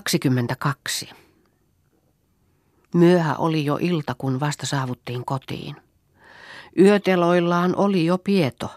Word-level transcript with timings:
22. 0.00 1.10
Myöhä 2.94 3.36
oli 3.36 3.64
jo 3.64 3.78
ilta, 3.80 4.14
kun 4.18 4.40
vasta 4.40 4.66
saavuttiin 4.66 5.24
kotiin. 5.24 5.76
Yöteloillaan 6.78 7.76
oli 7.76 8.06
jo 8.06 8.18
Pieto. 8.18 8.70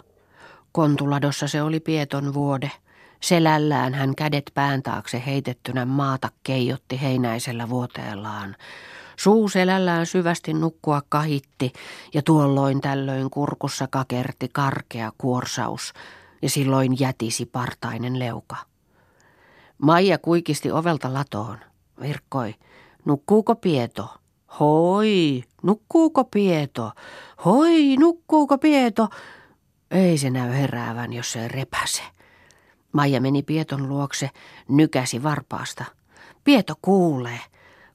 Kontuladossa 0.72 1.48
se 1.48 1.62
oli 1.62 1.80
Pieton 1.80 2.34
vuode. 2.34 2.72
Selällään 3.22 3.94
hän 3.94 4.16
kädet 4.16 4.52
pään 4.54 4.84
taakse 4.84 5.24
heitettynä 5.26 5.86
maata 5.86 6.30
keijotti 6.44 7.02
heinäisellä 7.02 7.70
vuoteellaan. 7.70 8.55
Suu 9.15 9.49
selällään 9.49 10.05
syvästi 10.05 10.54
nukkua 10.54 11.02
kahitti 11.09 11.73
ja 12.13 12.21
tuolloin 12.21 12.81
tällöin 12.81 13.29
kurkussa 13.29 13.88
kakerti 13.88 14.49
karkea 14.54 15.11
kuorsaus 15.18 15.93
ja 16.41 16.49
silloin 16.49 16.99
jätisi 16.99 17.45
partainen 17.45 18.20
leuka. 18.20 18.55
Maija 19.78 20.18
kuikisti 20.18 20.71
ovelta 20.71 21.14
latoon. 21.14 21.57
Virkkoi, 22.02 22.55
nukkuuko 23.05 23.55
Pieto? 23.55 24.09
Hoi, 24.59 25.44
nukkuuko 25.63 26.23
Pieto? 26.23 26.91
Hoi, 27.45 27.98
nukkuuko 27.98 28.58
Pieto? 28.58 29.08
Ei 29.91 30.17
se 30.17 30.30
näy 30.30 30.53
heräävän, 30.53 31.13
jos 31.13 31.31
se 31.31 31.48
repäse. 31.48 32.03
Maija 32.91 33.22
meni 33.22 33.44
Pieton 33.44 33.90
luokse, 33.90 34.30
nykäsi 34.70 35.23
varpaasta. 35.23 35.86
Pieto 36.44 36.73
kuulee. 36.81 37.39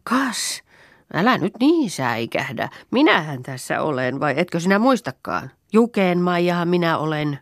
Kas, 0.04 0.62
älä 1.14 1.38
nyt 1.38 1.52
niin 1.60 1.90
säikähdä. 1.90 2.68
Minähän 2.90 3.42
tässä 3.42 3.82
olen, 3.82 4.20
vai 4.20 4.34
etkö 4.36 4.60
sinä 4.60 4.78
muistakaan? 4.78 5.50
Jukeen 5.72 6.18
Maijahan 6.20 6.68
minä 6.68 6.98
olen. 6.98 7.38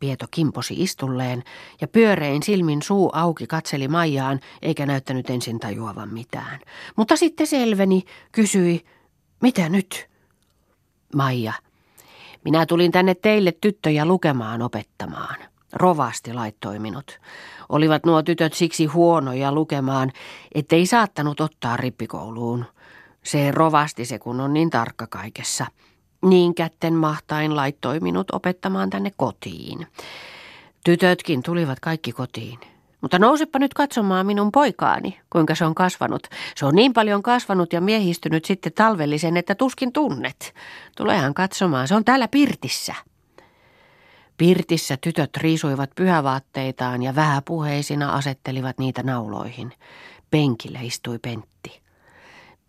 Pieto 0.00 0.26
kimposi 0.30 0.82
istulleen 0.82 1.44
ja 1.80 1.88
pyörein 1.88 2.42
silmin 2.42 2.82
suu 2.82 3.10
auki 3.12 3.46
katseli 3.46 3.88
Maijaan 3.88 4.40
eikä 4.62 4.86
näyttänyt 4.86 5.30
ensin 5.30 5.60
tajuavan 5.60 6.14
mitään. 6.14 6.60
Mutta 6.96 7.16
sitten 7.16 7.46
selveni, 7.46 8.02
kysyi, 8.32 8.84
mitä 9.42 9.68
nyt? 9.68 10.08
Maija, 11.14 11.52
minä 12.44 12.66
tulin 12.66 12.92
tänne 12.92 13.14
teille 13.14 13.52
tyttöjä 13.52 14.04
lukemaan 14.04 14.62
opettamaan. 14.62 15.36
Rovasti 15.72 16.32
laittoi 16.32 16.78
minut. 16.78 17.20
Olivat 17.68 18.06
nuo 18.06 18.22
tytöt 18.22 18.54
siksi 18.54 18.86
huonoja 18.86 19.52
lukemaan, 19.52 20.12
ettei 20.54 20.86
saattanut 20.86 21.40
ottaa 21.40 21.76
rippikouluun. 21.76 22.64
Se 23.24 23.50
rovasti 23.50 24.04
se, 24.04 24.18
kun 24.18 24.40
on 24.40 24.52
niin 24.52 24.70
tarkka 24.70 25.06
kaikessa. 25.06 25.66
Niin 26.22 26.54
kätten 26.54 26.94
mahtain 26.94 27.56
laittoi 27.56 28.00
minut 28.00 28.30
opettamaan 28.30 28.90
tänne 28.90 29.12
kotiin. 29.16 29.86
Tytötkin 30.84 31.42
tulivat 31.42 31.80
kaikki 31.80 32.12
kotiin. 32.12 32.58
Mutta 33.00 33.18
nousepa 33.18 33.58
nyt 33.58 33.74
katsomaan 33.74 34.26
minun 34.26 34.52
poikaani, 34.52 35.20
kuinka 35.30 35.54
se 35.54 35.64
on 35.64 35.74
kasvanut. 35.74 36.26
Se 36.56 36.66
on 36.66 36.74
niin 36.74 36.92
paljon 36.92 37.22
kasvanut 37.22 37.72
ja 37.72 37.80
miehistynyt 37.80 38.44
sitten 38.44 38.72
talvellisen, 38.72 39.36
että 39.36 39.54
tuskin 39.54 39.92
tunnet. 39.92 40.54
Tulehan 40.96 41.34
katsomaan, 41.34 41.88
se 41.88 41.94
on 41.94 42.04
täällä 42.04 42.28
pirtissä. 42.28 42.94
Pirtissä 44.36 44.96
tytöt 45.00 45.36
riisuivat 45.36 45.90
pyhävaatteitaan 45.94 47.02
ja 47.02 47.14
vähäpuheisina 47.14 48.12
asettelivat 48.12 48.78
niitä 48.78 49.02
nauloihin. 49.02 49.72
Penkillä 50.30 50.80
istui 50.80 51.18
Pentti. 51.18 51.80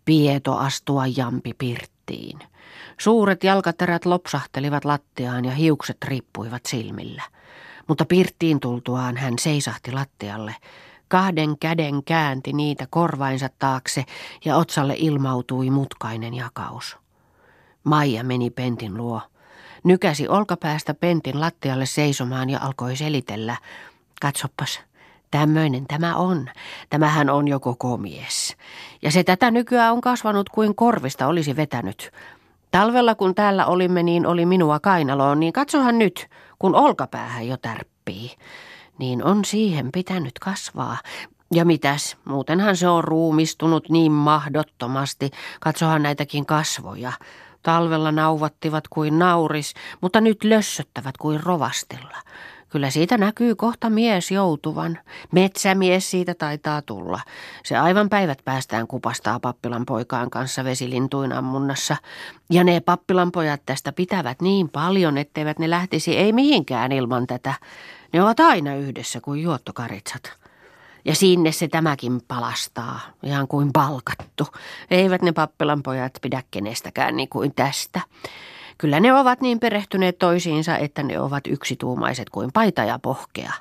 Pieto 0.04 0.56
astua 0.56 1.06
jampi 1.16 1.54
pirttiin. 1.58 2.38
Suuret 3.00 3.44
jalkaterät 3.44 4.06
lopsahtelivat 4.06 4.84
lattiaan 4.84 5.44
ja 5.44 5.50
hiukset 5.50 5.96
riippuivat 6.04 6.66
silmillä. 6.66 7.22
Mutta 7.88 8.04
pirttiin 8.04 8.60
tultuaan 8.60 9.16
hän 9.16 9.34
seisahti 9.38 9.92
lattialle. 9.92 10.56
Kahden 11.08 11.58
käden 11.58 12.04
käänti 12.04 12.52
niitä 12.52 12.86
korvainsa 12.90 13.48
taakse 13.58 14.04
ja 14.44 14.56
otsalle 14.56 14.94
ilmautui 14.96 15.70
mutkainen 15.70 16.34
jakaus. 16.34 16.96
Maija 17.84 18.24
meni 18.24 18.50
Pentin 18.50 18.96
luo. 18.96 19.20
Nykäsi 19.84 20.28
olkapäästä 20.28 20.94
Pentin 20.94 21.40
lattialle 21.40 21.86
seisomaan 21.86 22.50
ja 22.50 22.60
alkoi 22.62 22.96
selitellä. 22.96 23.56
Katsopas, 24.20 24.80
tämmöinen 25.30 25.86
tämä 25.86 26.16
on. 26.16 26.48
Tämähän 26.90 27.30
on 27.30 27.48
jo 27.48 27.60
koko 27.60 27.96
mies. 27.96 28.56
Ja 29.02 29.10
se 29.10 29.24
tätä 29.24 29.50
nykyään 29.50 29.92
on 29.92 30.00
kasvanut 30.00 30.48
kuin 30.48 30.74
korvista 30.74 31.26
olisi 31.26 31.56
vetänyt. 31.56 32.12
Talvella 32.70 33.14
kun 33.14 33.34
täällä 33.34 33.66
olimme, 33.66 34.02
niin 34.02 34.26
oli 34.26 34.46
minua 34.46 34.80
kainaloon, 34.80 35.40
niin 35.40 35.52
katsohan 35.52 35.98
nyt, 35.98 36.26
kun 36.58 36.74
olkapäähän 36.74 37.46
jo 37.46 37.56
tärppii. 37.56 38.30
Niin 38.98 39.24
on 39.24 39.44
siihen 39.44 39.92
pitänyt 39.92 40.38
kasvaa. 40.38 40.98
Ja 41.54 41.64
mitäs, 41.64 42.16
muutenhan 42.24 42.76
se 42.76 42.88
on 42.88 43.04
ruumistunut 43.04 43.88
niin 43.88 44.12
mahdottomasti. 44.12 45.30
Katsohan 45.60 46.02
näitäkin 46.02 46.46
kasvoja. 46.46 47.12
Talvella 47.62 48.12
nauvattivat 48.12 48.88
kuin 48.88 49.18
nauris, 49.18 49.74
mutta 50.00 50.20
nyt 50.20 50.44
lössöttävät 50.44 51.16
kuin 51.16 51.42
rovastilla. 51.42 52.16
Kyllä 52.70 52.90
siitä 52.90 53.18
näkyy 53.18 53.54
kohta 53.54 53.90
mies 53.90 54.30
joutuvan. 54.30 54.98
Metsämies 55.32 56.10
siitä 56.10 56.34
taitaa 56.34 56.82
tulla. 56.82 57.20
Se 57.64 57.76
aivan 57.76 58.08
päivät 58.08 58.38
päästään 58.44 58.86
kupastaa 58.86 59.40
pappilan 59.40 59.86
poikaan 59.86 60.30
kanssa 60.30 60.64
vesilintuin 60.64 61.32
ammunnassa. 61.32 61.96
Ja 62.50 62.64
ne 62.64 62.80
pappilan 62.80 63.32
pojat 63.32 63.62
tästä 63.66 63.92
pitävät 63.92 64.42
niin 64.42 64.68
paljon, 64.68 65.18
etteivät 65.18 65.58
ne 65.58 65.70
lähtisi 65.70 66.16
ei 66.16 66.32
mihinkään 66.32 66.92
ilman 66.92 67.26
tätä. 67.26 67.54
Ne 68.12 68.22
ovat 68.22 68.40
aina 68.40 68.74
yhdessä 68.74 69.20
kuin 69.20 69.42
juottokaritsat. 69.42 70.32
Ja 71.04 71.14
sinne 71.14 71.52
se 71.52 71.68
tämäkin 71.68 72.20
palastaa, 72.28 73.00
ihan 73.22 73.48
kuin 73.48 73.70
palkattu. 73.72 74.46
Eivät 74.90 75.22
ne 75.22 75.32
pappilan 75.32 75.82
pojat 75.82 76.12
pidä 76.22 76.42
kenestäkään 76.50 77.16
niin 77.16 77.28
kuin 77.28 77.54
tästä. 77.54 78.00
Kyllä 78.80 79.00
ne 79.00 79.14
ovat 79.14 79.40
niin 79.40 79.60
perehtyneet 79.60 80.18
toisiinsa, 80.18 80.76
että 80.76 81.02
ne 81.02 81.20
ovat 81.20 81.46
yksituumaiset 81.46 82.30
kuin 82.30 82.52
paita 82.52 82.84
ja 82.84 82.98
pohkea. 82.98 83.52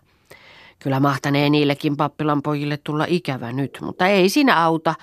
Kyllä 0.79 0.99
mahtanee 0.99 1.49
niillekin 1.49 1.97
pappilan 1.97 2.41
pojille 2.41 2.77
tulla 2.77 3.05
ikävä 3.07 3.51
nyt, 3.51 3.77
mutta 3.81 4.07
ei 4.07 4.29
siinä 4.29 4.63
auta. 4.63 4.95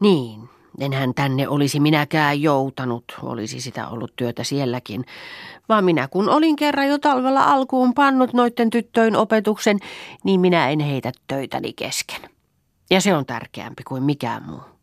Niin, 0.00 0.48
enhän 0.80 1.14
tänne 1.14 1.48
olisi 1.48 1.80
minäkään 1.80 2.42
joutanut, 2.42 3.04
olisi 3.22 3.60
sitä 3.60 3.88
ollut 3.88 4.12
työtä 4.16 4.44
sielläkin. 4.44 5.04
Vaan 5.68 5.84
minä 5.84 6.08
kun 6.08 6.28
olin 6.28 6.56
kerran 6.56 6.88
jo 6.88 6.98
talvella 6.98 7.44
alkuun 7.44 7.94
pannut 7.94 8.32
noitten 8.32 8.70
tyttöin 8.70 9.16
opetuksen, 9.16 9.78
niin 10.24 10.40
minä 10.40 10.70
en 10.70 10.80
heitä 10.80 11.12
töitäni 11.28 11.72
kesken. 11.72 12.30
Ja 12.90 13.00
se 13.00 13.14
on 13.14 13.26
tärkeämpi 13.26 13.82
kuin 13.82 14.02
mikään 14.02 14.42
muu. 14.46 14.77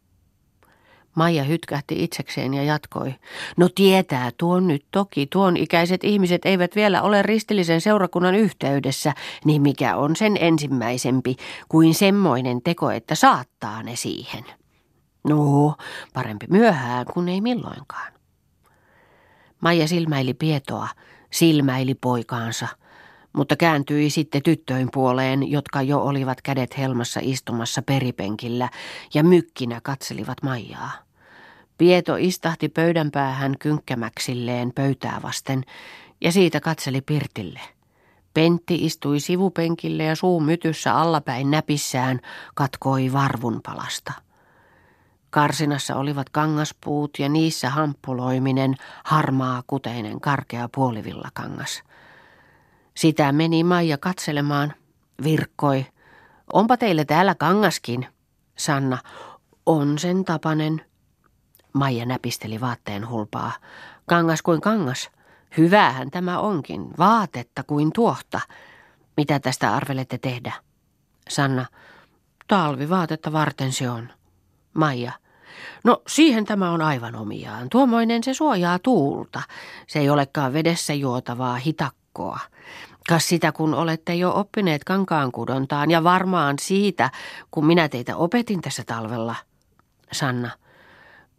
Maija 1.15 1.43
hytkähti 1.43 2.03
itsekseen 2.03 2.53
ja 2.53 2.63
jatkoi. 2.63 3.15
No 3.57 3.69
tietää 3.75 4.31
tuon 4.37 4.67
nyt 4.67 4.85
toki, 4.91 5.27
tuon 5.27 5.57
ikäiset 5.57 6.03
ihmiset 6.03 6.45
eivät 6.45 6.75
vielä 6.75 7.01
ole 7.01 7.21
ristillisen 7.21 7.81
seurakunnan 7.81 8.35
yhteydessä, 8.35 9.13
niin 9.45 9.61
mikä 9.61 9.95
on 9.95 10.15
sen 10.15 10.37
ensimmäisempi 10.39 11.35
kuin 11.69 11.93
semmoinen 11.93 12.61
teko, 12.61 12.91
että 12.91 13.15
saattaa 13.15 13.83
ne 13.83 13.95
siihen. 13.95 14.45
No, 15.27 15.75
parempi 16.13 16.45
myöhään 16.49 17.05
kuin 17.13 17.29
ei 17.29 17.41
milloinkaan. 17.41 18.13
Maija 19.61 19.87
silmäili 19.87 20.33
Pietoa, 20.33 20.87
silmäili 21.31 21.93
poikaansa, 21.93 22.67
mutta 23.33 23.55
kääntyi 23.55 24.09
sitten 24.09 24.43
tyttöin 24.43 24.89
puoleen, 24.93 25.51
jotka 25.51 25.81
jo 25.81 26.01
olivat 26.01 26.41
kädet 26.41 26.77
helmassa 26.77 27.19
istumassa 27.23 27.81
peripenkillä 27.81 28.69
ja 29.13 29.23
mykkinä 29.23 29.81
katselivat 29.83 30.37
Maijaa. 30.43 31.04
Pieto 31.77 32.15
istahti 32.15 32.69
pöydän 32.69 33.11
päähän 33.11 33.55
kynkkämäksilleen 33.59 34.71
pöytää 34.75 35.19
vasten 35.23 35.63
ja 36.21 36.31
siitä 36.31 36.59
katseli 36.59 37.01
Pirtille. 37.01 37.59
Pentti 38.33 38.85
istui 38.85 39.19
sivupenkille 39.19 40.03
ja 40.03 40.15
suu 40.15 40.39
mytyssä 40.39 40.93
allapäin 40.93 41.51
näpissään 41.51 42.19
katkoi 42.53 43.13
varvun 43.13 43.59
palasta. 43.65 44.13
Karsinassa 45.29 45.95
olivat 45.95 46.29
kangaspuut 46.29 47.19
ja 47.19 47.29
niissä 47.29 47.69
hamppuloiminen, 47.69 48.75
harmaa 49.03 49.63
kuteinen, 49.67 50.21
karkea 50.21 50.69
puolivillakangas. 50.75 51.83
Sitä 52.95 53.31
meni 53.31 53.63
Maija 53.63 53.97
katselemaan, 53.97 54.73
virkkoi. 55.23 55.85
Onpa 56.53 56.77
teille 56.77 57.05
täällä 57.05 57.35
kangaskin, 57.35 58.07
Sanna. 58.57 58.97
On 59.65 59.99
sen 59.99 60.25
tapanen. 60.25 60.81
Maija 61.75 62.05
näpisteli 62.05 62.61
vaatteen 62.61 63.09
hulpaa. 63.09 63.51
Kangas 64.05 64.41
kuin 64.41 64.61
kangas. 64.61 65.09
Hyvähän 65.57 66.11
tämä 66.11 66.39
onkin. 66.39 66.87
Vaatetta 66.97 67.63
kuin 67.63 67.91
tuohta. 67.93 68.39
Mitä 69.17 69.39
tästä 69.39 69.75
arvelette 69.75 70.17
tehdä? 70.17 70.53
Sanna. 71.29 71.65
Talvivaatetta 72.47 73.31
varten 73.31 73.73
se 73.73 73.89
on. 73.89 74.09
Maija. 74.73 75.11
No 75.83 76.01
siihen 76.07 76.45
tämä 76.45 76.71
on 76.71 76.81
aivan 76.81 77.15
omiaan. 77.15 77.69
Tuomoinen 77.69 78.23
se 78.23 78.33
suojaa 78.33 78.79
tuulta. 78.79 79.41
Se 79.87 79.99
ei 79.99 80.09
olekaan 80.09 80.53
vedessä 80.53 80.93
juotavaa 80.93 81.55
hitakkoa. 81.55 82.39
Kas 83.09 83.27
sitä, 83.27 83.51
kun 83.51 83.73
olette 83.73 84.15
jo 84.15 84.33
oppineet 84.35 84.83
kankaankudontaan 84.83 85.91
ja 85.91 86.03
varmaan 86.03 86.55
siitä, 86.59 87.11
kun 87.51 87.65
minä 87.65 87.89
teitä 87.89 88.15
opetin 88.15 88.61
tässä 88.61 88.83
talvella. 88.83 89.35
Sanna. 90.11 90.49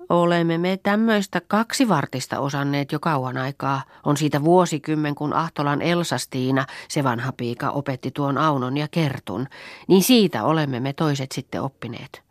Olemme 0.09 0.59
me 0.59 0.79
tämmöistä 0.83 1.41
kaksivartista 1.49 2.41
osanneet 2.41 2.93
jo 2.93 3.01
kauan 3.01 3.37
aikaa. 3.37 3.83
On 4.05 4.17
siitä 4.17 4.45
vuosikymmen, 4.45 5.15
kun 5.15 5.33
Ahtolan 5.33 5.83
Elsastiina, 5.83 6.67
se 6.89 7.05
vanha 7.05 7.33
piika, 7.33 7.71
opetti 7.71 8.11
tuon 8.11 8.39
Aunon 8.39 8.77
ja 8.77 8.89
Kertun. 8.91 9.47
Niin 9.89 10.03
siitä 10.03 10.45
olemme 10.45 10.81
me 10.81 10.93
toiset 10.93 11.33
sitten 11.33 11.63
oppineet. 11.63 12.23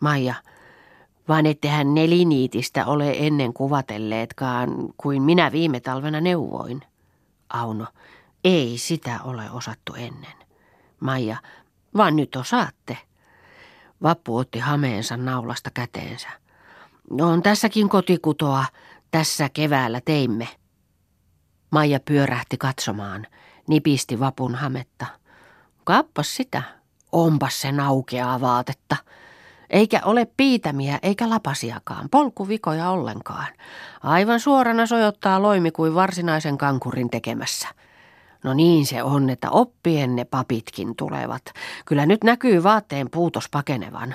Maija, 0.00 0.34
vaan 1.28 1.46
ettehän 1.46 1.94
neliniitistä 1.94 2.86
ole 2.86 3.14
ennen 3.18 3.52
kuvatelleetkaan, 3.52 4.70
kuin 4.96 5.22
minä 5.22 5.52
viime 5.52 5.80
talvena 5.80 6.20
neuvoin. 6.20 6.82
Auno, 7.48 7.86
ei 8.44 8.78
sitä 8.78 9.20
ole 9.24 9.50
osattu 9.50 9.94
ennen. 9.94 10.34
Maija, 11.00 11.36
vaan 11.96 12.16
nyt 12.16 12.36
osaatte. 12.36 12.98
Vappu 14.02 14.36
otti 14.36 14.58
hameensa 14.58 15.16
naulasta 15.16 15.70
käteensä. 15.70 16.28
On 17.10 17.42
tässäkin 17.42 17.88
kotikutoa, 17.88 18.64
tässä 19.10 19.48
keväällä 19.48 20.00
teimme. 20.04 20.48
Maija 21.70 22.00
pyörähti 22.00 22.58
katsomaan, 22.58 23.26
nipisti 23.68 24.20
vapun 24.20 24.54
hametta. 24.54 25.06
Kappas 25.84 26.36
sitä, 26.36 26.62
onpas 27.12 27.60
se 27.60 27.72
naukeaa 27.72 28.40
vaatetta. 28.40 28.96
Eikä 29.70 30.00
ole 30.04 30.26
piitämiä 30.36 30.98
eikä 31.02 31.30
lapasiakaan, 31.30 32.08
polkuvikoja 32.10 32.90
ollenkaan. 32.90 33.46
Aivan 34.02 34.40
suorana 34.40 34.86
sojottaa 34.86 35.42
loimi 35.42 35.70
kuin 35.70 35.94
varsinaisen 35.94 36.58
kankurin 36.58 37.10
tekemässä. 37.10 37.68
No 38.44 38.54
niin 38.54 38.86
se 38.86 39.02
on, 39.02 39.30
että 39.30 39.50
oppien 39.50 40.16
ne 40.16 40.24
papitkin 40.24 40.96
tulevat. 40.96 41.42
Kyllä 41.84 42.06
nyt 42.06 42.24
näkyy 42.24 42.62
vaatteen 42.62 43.10
puutos 43.10 43.48
pakenevan. 43.50 44.14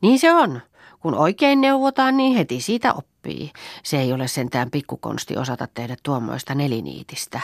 Niin 0.00 0.18
se 0.18 0.34
on. 0.34 0.60
Kun 1.00 1.14
oikein 1.14 1.60
neuvotaan, 1.60 2.16
niin 2.16 2.36
heti 2.36 2.60
siitä 2.60 2.92
oppii. 2.92 3.52
Se 3.82 4.00
ei 4.00 4.12
ole 4.12 4.28
sentään 4.28 4.70
pikkukonsti 4.70 5.36
osata 5.36 5.68
tehdä 5.74 5.96
tuommoista 6.02 6.54
neliniitistä. 6.54 7.40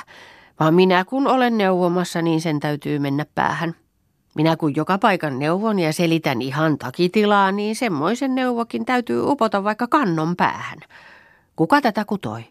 Vaan 0.61 0.75
minä 0.75 1.05
kun 1.05 1.27
olen 1.27 1.59
neuvomassa, 1.59 2.23
niin 2.23 2.41
sen 2.41 2.61
täytyy 2.61 2.99
mennä 2.99 3.27
päähän. 3.35 3.75
Minä 4.35 4.57
kun 4.57 4.77
joka 4.77 4.99
paikan 4.99 5.39
neuvon 5.39 5.79
ja 5.79 5.93
selitän 5.93 6.43
ihan 6.43 6.79
takitilaa, 6.79 7.53
niin 7.53 7.77
semmoisen 7.77 8.35
neuvokin 8.35 8.85
täytyy 8.85 9.23
upota 9.23 9.65
vaikka 9.65 9.87
kannon 9.87 10.37
päähän. 10.37 10.79
Kuka 11.57 11.81
tätä 11.81 12.05
kutoi? 12.05 12.45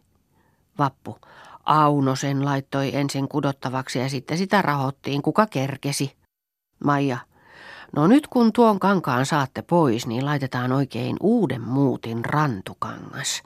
Vappu. 0.80 1.18
Auno 1.66 2.16
sen 2.16 2.46
laittoi 2.46 2.96
ensin 2.96 3.28
kudottavaksi 3.28 4.00
ja 4.00 4.10
sitten 4.10 4.38
sitä 4.38 4.62
rahoittiin, 4.62 5.22
kuka 5.22 5.48
kerkesi. 5.48 6.16
Maija. 6.84 7.18
No 7.96 8.08
nyt 8.08 8.28
kun 8.28 8.54
tuon 8.54 8.80
kankaan 8.80 9.26
saatte 9.26 9.62
pois, 9.62 10.08
niin 10.08 10.26
laitetaan 10.26 10.72
oikein 10.72 11.18
uuden 11.20 11.62
muutin 11.62 12.26
rantukangas. 12.26 13.44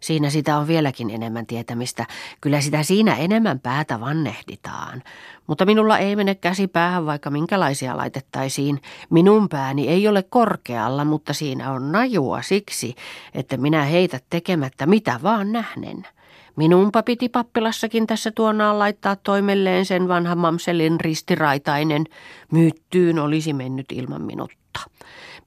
Siinä 0.00 0.30
sitä 0.30 0.58
on 0.58 0.66
vieläkin 0.66 1.10
enemmän 1.10 1.46
tietämistä. 1.46 2.06
Kyllä 2.40 2.60
sitä 2.60 2.82
siinä 2.82 3.16
enemmän 3.16 3.60
päätä 3.60 4.00
vannehditaan. 4.00 5.02
Mutta 5.46 5.64
minulla 5.64 5.98
ei 5.98 6.16
mene 6.16 6.34
käsi 6.34 6.68
päähän, 6.68 7.06
vaikka 7.06 7.30
minkälaisia 7.30 7.96
laitettaisiin. 7.96 8.82
Minun 9.10 9.48
pääni 9.48 9.88
ei 9.88 10.08
ole 10.08 10.22
korkealla, 10.22 11.04
mutta 11.04 11.32
siinä 11.32 11.72
on 11.72 11.92
najua 11.92 12.42
siksi, 12.42 12.94
että 13.34 13.56
minä 13.56 13.82
heitä 13.82 14.20
tekemättä 14.30 14.86
mitä 14.86 15.20
vaan 15.22 15.52
nähnen. 15.52 16.06
Minunpa 16.56 17.02
piti 17.02 17.28
pappilassakin 17.28 18.06
tässä 18.06 18.30
tuonaan 18.30 18.78
laittaa 18.78 19.16
toimelleen 19.16 19.84
sen 19.86 20.08
vanha 20.08 20.34
mamselin 20.34 21.00
ristiraitainen. 21.00 22.04
Myyttyyn 22.52 23.18
olisi 23.18 23.52
mennyt 23.52 23.86
ilman 23.92 24.22
minutta. 24.22 24.80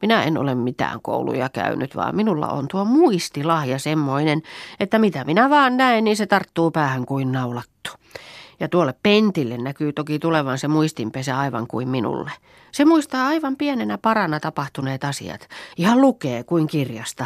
Minä 0.01 0.23
en 0.23 0.37
ole 0.37 0.55
mitään 0.55 1.01
kouluja 1.01 1.49
käynyt, 1.49 1.95
vaan 1.95 2.15
minulla 2.15 2.47
on 2.47 2.67
tuo 2.67 2.85
muistilahja 2.85 3.79
semmoinen, 3.79 4.41
että 4.79 4.99
mitä 4.99 5.23
minä 5.23 5.49
vaan 5.49 5.77
näen, 5.77 6.03
niin 6.03 6.17
se 6.17 6.25
tarttuu 6.25 6.71
päähän 6.71 7.05
kuin 7.05 7.31
naulattu. 7.31 7.89
Ja 8.59 8.67
tuolle 8.67 8.93
pentille 9.03 9.57
näkyy 9.57 9.93
toki 9.93 10.19
tulevan 10.19 10.57
se 10.57 10.67
muistinpesä 10.67 11.39
aivan 11.39 11.67
kuin 11.67 11.89
minulle. 11.89 12.31
Se 12.71 12.85
muistaa 12.85 13.27
aivan 13.27 13.55
pienenä 13.55 13.97
parana 13.97 14.39
tapahtuneet 14.39 15.03
asiat. 15.03 15.47
Ihan 15.77 16.01
lukee 16.01 16.43
kuin 16.43 16.67
kirjasta. 16.67 17.25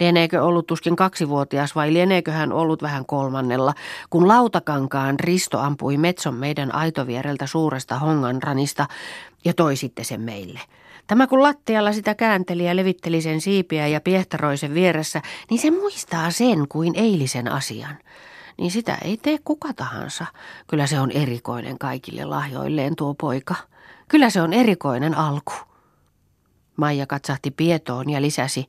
Lieneekö 0.00 0.42
ollut 0.42 0.66
tuskin 0.66 0.96
kaksivuotias 0.96 1.74
vai 1.74 1.92
lieneekö 1.92 2.32
hän 2.32 2.52
ollut 2.52 2.82
vähän 2.82 3.06
kolmannella, 3.06 3.74
kun 4.10 4.28
lautakankaan 4.28 5.20
Risto 5.20 5.58
ampui 5.58 5.96
Metson 5.96 6.34
meidän 6.34 6.74
aitoviereltä 6.74 7.46
suuresta 7.46 7.98
honganranista 7.98 8.86
ja 9.44 9.54
toi 9.54 9.76
sitten 9.76 10.04
sen 10.04 10.20
meille. 10.20 10.60
Tämä 11.06 11.26
kun 11.26 11.42
lattialla 11.42 11.92
sitä 11.92 12.14
käänteli 12.14 12.64
ja 12.64 12.76
levitteli 12.76 13.22
sen 13.22 13.40
siipiä 13.40 13.86
ja 13.86 14.00
piehtaroi 14.00 14.56
sen 14.56 14.74
vieressä, 14.74 15.22
niin 15.50 15.60
se 15.60 15.70
muistaa 15.70 16.30
sen 16.30 16.68
kuin 16.68 16.92
eilisen 16.96 17.52
asian. 17.52 17.98
Niin 18.58 18.70
sitä 18.70 18.98
ei 19.04 19.16
tee 19.16 19.38
kuka 19.44 19.72
tahansa. 19.74 20.26
Kyllä 20.66 20.86
se 20.86 21.00
on 21.00 21.10
erikoinen 21.10 21.78
kaikille 21.78 22.24
lahjoilleen 22.24 22.96
tuo 22.96 23.14
poika. 23.14 23.54
Kyllä 24.08 24.30
se 24.30 24.42
on 24.42 24.52
erikoinen 24.52 25.14
alku. 25.14 25.52
Maija 26.76 27.06
katsahti 27.06 27.50
pietoon 27.50 28.10
ja 28.10 28.22
lisäsi, 28.22 28.66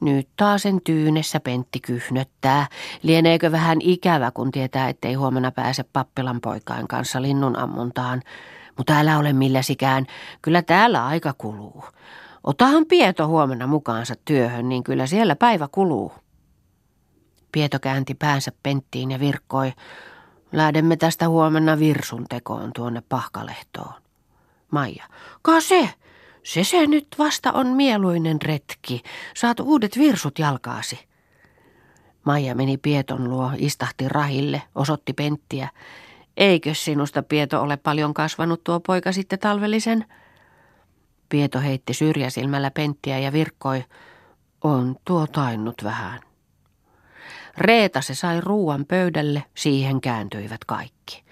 nyt 0.00 0.28
taas 0.36 0.62
sen 0.62 0.80
tyynessä 0.84 1.40
Pentti 1.40 1.80
kyhnöttää. 1.80 2.66
Lieneekö 3.02 3.52
vähän 3.52 3.78
ikävä, 3.80 4.30
kun 4.30 4.50
tietää, 4.50 4.88
ettei 4.88 5.14
huomenna 5.14 5.50
pääse 5.50 5.82
pappilan 5.82 6.40
poikain 6.40 6.88
kanssa 6.88 7.22
linnun 7.22 7.58
ammuntaan. 7.58 8.22
Mutta 8.76 8.98
älä 8.98 9.18
ole 9.18 9.32
milläsikään, 9.32 10.06
kyllä 10.42 10.62
täällä 10.62 11.06
aika 11.06 11.34
kuluu. 11.38 11.84
Otahan 12.44 12.86
Pieto 12.86 13.26
huomenna 13.26 13.66
mukaansa 13.66 14.14
työhön, 14.24 14.68
niin 14.68 14.84
kyllä 14.84 15.06
siellä 15.06 15.36
päivä 15.36 15.68
kuluu. 15.72 16.12
Pieto 17.52 17.78
käänti 17.78 18.14
päänsä 18.14 18.52
Penttiin 18.62 19.10
ja 19.10 19.20
virkkoi. 19.20 19.72
Lähdemme 20.52 20.96
tästä 20.96 21.28
huomenna 21.28 21.78
virsun 21.78 22.24
tekoon 22.28 22.70
tuonne 22.74 23.02
Pahkalehtoon. 23.08 23.94
Maija, 24.70 25.04
ka 25.42 25.60
se, 25.60 25.90
se 26.46 26.64
se 26.64 26.86
nyt 26.86 27.06
vasta 27.18 27.52
on 27.52 27.66
mieluinen 27.66 28.42
retki. 28.42 29.02
Saat 29.36 29.60
uudet 29.60 29.98
virsut 29.98 30.38
jalkaasi. 30.38 30.98
Maija 32.24 32.54
meni 32.54 32.76
Pieton 32.76 33.30
luo, 33.30 33.52
istahti 33.56 34.08
rahille, 34.08 34.62
osoitti 34.74 35.12
penttiä. 35.12 35.68
Eikö 36.36 36.74
sinusta, 36.74 37.22
Pieto, 37.22 37.62
ole 37.62 37.76
paljon 37.76 38.14
kasvanut 38.14 38.64
tuo 38.64 38.80
poika 38.80 39.12
sitten 39.12 39.38
talvellisen? 39.38 40.04
Pieto 41.28 41.60
heitti 41.60 41.94
syrjäsilmällä 41.94 42.70
penttiä 42.70 43.18
ja 43.18 43.32
virkkoi. 43.32 43.84
On 44.64 44.96
tuo 45.04 45.26
tainnut 45.26 45.84
vähän. 45.84 46.20
Reeta 47.58 48.00
se 48.00 48.14
sai 48.14 48.40
ruuan 48.40 48.84
pöydälle, 48.84 49.44
siihen 49.54 50.00
kääntyivät 50.00 50.64
kaikki. 50.66 51.25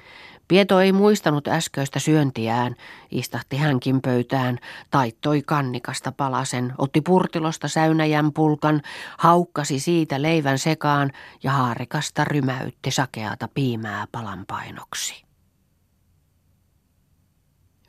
Pieto 0.54 0.80
ei 0.80 0.92
muistanut 0.92 1.49
äsköistä 1.49 1.99
syöntiään, 1.99 2.76
istahti 3.11 3.56
hänkin 3.56 4.00
pöytään, 4.00 4.58
taittoi 4.90 5.42
kannikasta 5.42 6.12
palasen, 6.12 6.73
otti 6.78 7.00
purtilosta 7.00 7.68
säynäjän 7.68 8.32
pulkan, 8.32 8.82
haukkasi 9.18 9.80
siitä 9.80 10.23
leivän 10.23 10.58
sekaan 10.58 11.11
ja 11.42 11.52
haarikasta 11.52 12.25
rymäytti 12.25 12.90
sakeata 12.90 13.49
piimää 13.54 14.06
palanpainoksi. 14.12 15.25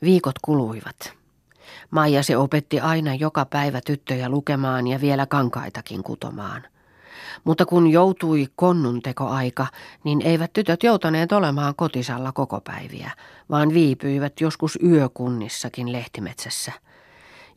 Viikot 0.02 0.38
kuluivat. 0.42 1.12
Maija 1.90 2.22
se 2.22 2.36
opetti 2.36 2.80
aina 2.80 3.14
joka 3.14 3.44
päivä 3.44 3.80
tyttöjä 3.80 4.28
lukemaan 4.28 4.86
ja 4.86 5.00
vielä 5.00 5.26
kankaitakin 5.26 6.02
kutomaan– 6.02 6.62
mutta 7.44 7.66
kun 7.66 7.86
joutui 7.86 8.46
konnuntekoaika, 8.56 9.66
niin 10.04 10.22
eivät 10.22 10.52
tytöt 10.52 10.82
joutaneet 10.82 11.32
olemaan 11.32 11.74
kotisalla 11.76 12.32
koko 12.32 12.60
päiviä, 12.60 13.10
vaan 13.50 13.74
viipyivät 13.74 14.40
joskus 14.40 14.78
yökunnissakin 14.82 15.92
lehtimetsässä. 15.92 16.72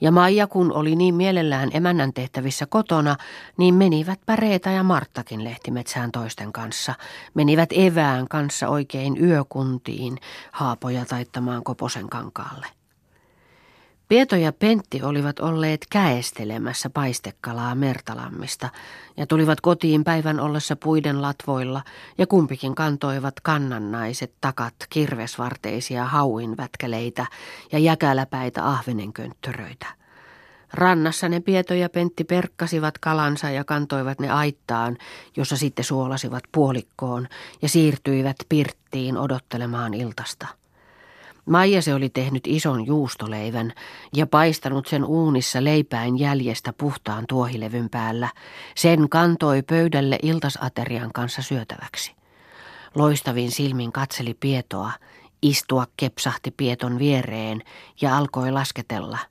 Ja 0.01 0.11
Maija 0.11 0.47
kun 0.47 0.73
oli 0.73 0.95
niin 0.95 1.15
mielellään 1.15 1.69
emännän 1.73 2.13
tehtävissä 2.13 2.65
kotona, 2.65 3.15
niin 3.57 3.75
menivät 3.75 4.19
Reeta 4.35 4.69
ja 4.69 4.83
Marttakin 4.83 5.43
lehtimetsään 5.43 6.11
toisten 6.11 6.53
kanssa. 6.53 6.95
Menivät 7.33 7.69
evään 7.71 8.27
kanssa 8.27 8.67
oikein 8.67 9.23
yökuntiin 9.23 10.17
haapoja 10.51 11.05
taittamaan 11.05 11.63
Koposen 11.63 12.09
kankaalle. 12.09 12.78
Pieto 14.09 14.35
ja 14.35 14.53
Pentti 14.53 15.03
olivat 15.03 15.39
olleet 15.39 15.85
käestelemässä 15.89 16.89
paistekalaa 16.89 17.75
Mertalammista 17.75 18.69
ja 19.17 19.27
tulivat 19.27 19.61
kotiin 19.61 20.03
päivän 20.03 20.39
ollessa 20.39 20.75
puiden 20.75 21.21
latvoilla 21.21 21.81
ja 22.17 22.27
kumpikin 22.27 22.75
kantoivat 22.75 23.39
kannannaiset 23.39 24.33
takat 24.41 24.73
kirvesvarteisia 24.89 26.05
hauinvätkäleitä 26.05 27.25
ja 27.71 27.79
jäkäläpäitä 27.79 28.67
ahvenenkönttöröitä. 28.67 29.85
Rannassa 30.73 31.29
ne 31.29 31.39
Pieto 31.39 31.73
ja 31.73 31.89
Pentti 31.89 32.23
perkkasivat 32.23 32.97
kalansa 32.97 33.49
ja 33.49 33.63
kantoivat 33.63 34.19
ne 34.19 34.29
aittaan, 34.29 34.97
jossa 35.37 35.57
sitten 35.57 35.85
suolasivat 35.85 36.43
puolikkoon 36.51 37.27
ja 37.61 37.69
siirtyivät 37.69 38.37
pirttiin 38.49 39.17
odottelemaan 39.17 39.93
iltasta. 39.93 40.58
Maija 41.49 41.81
se 41.81 41.93
oli 41.93 42.09
tehnyt 42.09 42.43
ison 42.47 42.87
juustoleivän 42.87 43.73
ja 44.15 44.27
paistanut 44.27 44.87
sen 44.87 45.05
uunissa 45.05 45.63
leipäin 45.63 46.19
jäljestä 46.19 46.73
puhtaan 46.73 47.25
tuohilevyn 47.27 47.89
päällä. 47.89 48.29
Sen 48.75 49.09
kantoi 49.09 49.61
pöydälle 49.61 50.19
iltasaterian 50.21 51.11
kanssa 51.13 51.41
syötäväksi. 51.41 52.15
Loistavin 52.95 53.51
silmin 53.51 53.91
katseli 53.91 54.33
Pietoa, 54.33 54.91
istua 55.41 55.85
kepsahti 55.97 56.51
Pieton 56.51 56.99
viereen 56.99 57.61
ja 58.01 58.17
alkoi 58.17 58.51
lasketella– 58.51 59.17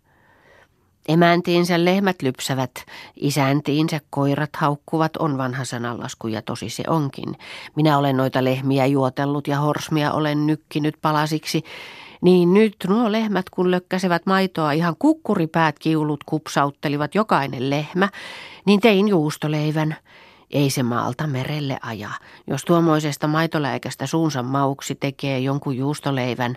Emäntiinsä 1.08 1.84
lehmät 1.84 2.22
lypsävät, 2.22 2.70
isäntiinsä 3.16 4.00
koirat 4.10 4.56
haukkuvat 4.56 5.16
on 5.16 5.38
vanha 5.38 5.64
sananlasku 5.64 6.28
ja 6.28 6.42
tosi 6.42 6.70
se 6.70 6.82
onkin. 6.86 7.36
Minä 7.76 7.98
olen 7.98 8.16
noita 8.16 8.44
lehmiä 8.44 8.86
juotellut 8.86 9.48
ja 9.48 9.58
horsmia 9.58 10.12
olen 10.12 10.46
nykkinyt 10.46 10.94
palasiksi, 11.02 11.62
niin 12.20 12.54
nyt 12.54 12.76
nuo 12.88 13.12
lehmät 13.12 13.50
kun 13.50 13.70
lökkäsevät 13.70 14.26
maitoa 14.26 14.72
ihan 14.72 14.96
kukkuripäät 14.98 15.78
kiulut 15.78 16.24
kupsauttelivat 16.24 17.14
jokainen 17.14 17.70
lehmä, 17.70 18.08
niin 18.66 18.80
tein 18.80 19.08
juustoleivän. 19.08 19.96
Ei 20.50 20.70
se 20.70 20.82
maalta 20.82 21.26
merelle 21.26 21.78
aja. 21.82 22.10
Jos 22.46 22.64
tuommoisesta 22.64 23.26
maitoläikästä 23.26 24.06
suunsa 24.06 24.42
mauksi 24.42 24.94
tekee 24.94 25.38
jonkun 25.38 25.76
juustoleivän, 25.76 26.56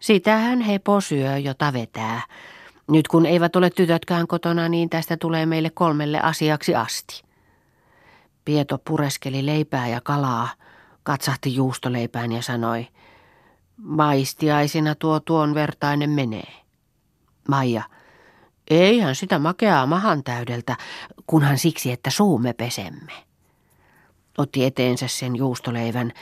sitähän 0.00 0.60
he 0.60 0.78
posyö, 0.78 1.38
jota 1.38 1.72
vetää. 1.72 2.22
Nyt 2.90 3.08
kun 3.08 3.26
eivät 3.26 3.56
ole 3.56 3.70
tytötkään 3.70 4.26
kotona, 4.26 4.68
niin 4.68 4.90
tästä 4.90 5.16
tulee 5.16 5.46
meille 5.46 5.70
kolmelle 5.70 6.20
asiaksi 6.20 6.74
asti. 6.74 7.22
Pieto 8.44 8.78
pureskeli 8.78 9.46
leipää 9.46 9.88
ja 9.88 10.00
kalaa, 10.00 10.48
katsahti 11.02 11.54
juustoleipään 11.54 12.32
ja 12.32 12.42
sanoi, 12.42 12.86
maistiaisina 13.76 14.94
tuo 14.94 15.20
tuon 15.20 15.54
vertainen 15.54 16.10
menee. 16.10 16.52
Maija, 17.48 17.82
eihän 18.70 19.14
sitä 19.14 19.38
makeaa 19.38 19.86
mahan 19.86 20.24
täydeltä, 20.24 20.76
kunhan 21.26 21.58
siksi, 21.58 21.92
että 21.92 22.10
suumme 22.10 22.52
pesemme. 22.52 23.12
Otti 24.38 24.64
eteensä 24.64 25.08
sen 25.08 25.36
juustoleivän, 25.36 26.12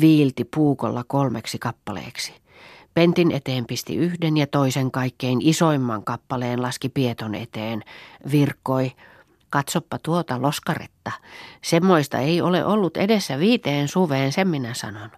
viilti 0.00 0.44
puukolla 0.44 1.04
kolmeksi 1.06 1.58
kappaleeksi. 1.58 2.42
Pentin 2.94 3.30
eteen 3.30 3.66
pisti 3.66 3.96
yhden 3.96 4.36
ja 4.36 4.46
toisen 4.46 4.90
kaikkein 4.90 5.38
isoimman 5.42 6.04
kappaleen 6.04 6.62
laski 6.62 6.88
Pieton 6.88 7.34
eteen. 7.34 7.82
Virkkoi, 8.30 8.92
katsoppa 9.52 9.98
tuota 10.02 10.42
loskaretta. 10.42 11.12
Semmoista 11.62 12.18
ei 12.18 12.40
ole 12.40 12.64
ollut 12.64 12.96
edessä 12.96 13.38
viiteen 13.38 13.88
suveen, 13.88 14.32
sen 14.32 14.48
minä 14.48 14.74
sanon. 14.74 15.10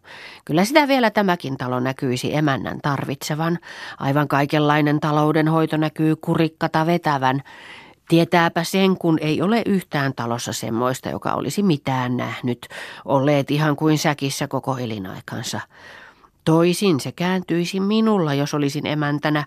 Kyllä 0.45 0.65
sitä 0.65 0.89
vielä 0.89 1.11
tämäkin 1.11 1.57
talo 1.57 1.81
näkyisi 1.81 2.37
emännän 2.37 2.79
tarvitsevan. 2.83 3.59
Aivan 3.99 4.29
kaikenlainen 4.29 5.01
taloudenhoito 5.01 5.77
näkyy 5.77 6.17
kurikkata 6.17 6.87
vetävän. 6.87 7.43
Tietääpä 8.09 8.65
sen, 8.65 8.97
kun 8.97 9.19
ei 9.21 9.43
ole 9.43 9.63
yhtään 9.67 10.15
talossa 10.15 10.53
semmoista, 10.53 11.09
joka 11.09 11.33
olisi 11.33 11.63
mitään 11.63 12.17
nähnyt, 12.17 12.69
olleet 13.05 13.51
ihan 13.51 13.77
kuin 13.77 13.99
säkissä 13.99 14.49
koko 14.49 14.77
elinaikansa. 14.79 15.61
Toisin 16.45 17.01
se 17.01 17.13
kääntyisi 17.13 17.81
minulla, 17.81 18.35
jos 18.35 18.55
olisin 18.55 18.87
emäntänä, 18.87 19.45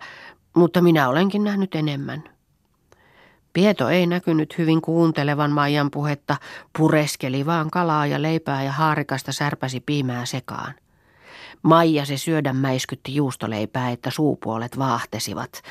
mutta 0.56 0.82
minä 0.82 1.10
olenkin 1.10 1.44
nähnyt 1.44 1.75
enemmän. 1.75 2.37
Pieto 3.58 3.90
ei 3.90 4.08
näkynyt 4.08 4.58
hyvin 4.58 4.82
kuuntelevan 4.82 5.52
Maijan 5.52 5.92
puhetta, 5.92 6.38
pureskeli 6.78 7.46
vaan 7.46 7.70
kalaa 7.70 8.06
ja 8.06 8.22
leipää 8.22 8.64
ja 8.64 8.72
haarikasta 8.72 9.32
särpäsi 9.32 9.80
piimää 9.80 10.26
sekaan. 10.26 10.74
Maija 11.64 12.06
se 12.06 12.18
syödä 12.18 12.54
mäiskytti 12.54 13.16
juustoleipää, 13.16 13.90
että 13.90 14.12
suupuolet 14.12 14.78
vaahtesivat 14.78 15.62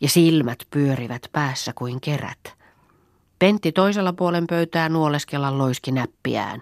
ja 0.00 0.08
silmät 0.08 0.58
pyörivät 0.70 1.28
päässä 1.32 1.72
kuin 1.74 2.00
kerät. 2.00 2.54
Pentti 3.38 3.72
toisella 3.72 4.12
puolen 4.12 4.46
pöytää 4.46 4.88
nuoleskella 4.88 5.58
loiski 5.58 5.92
näppiään 5.92 6.60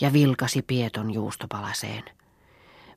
ja 0.00 0.12
vilkasi 0.12 0.62
Pieton 0.62 1.14
juustopalaseen. 1.14 2.04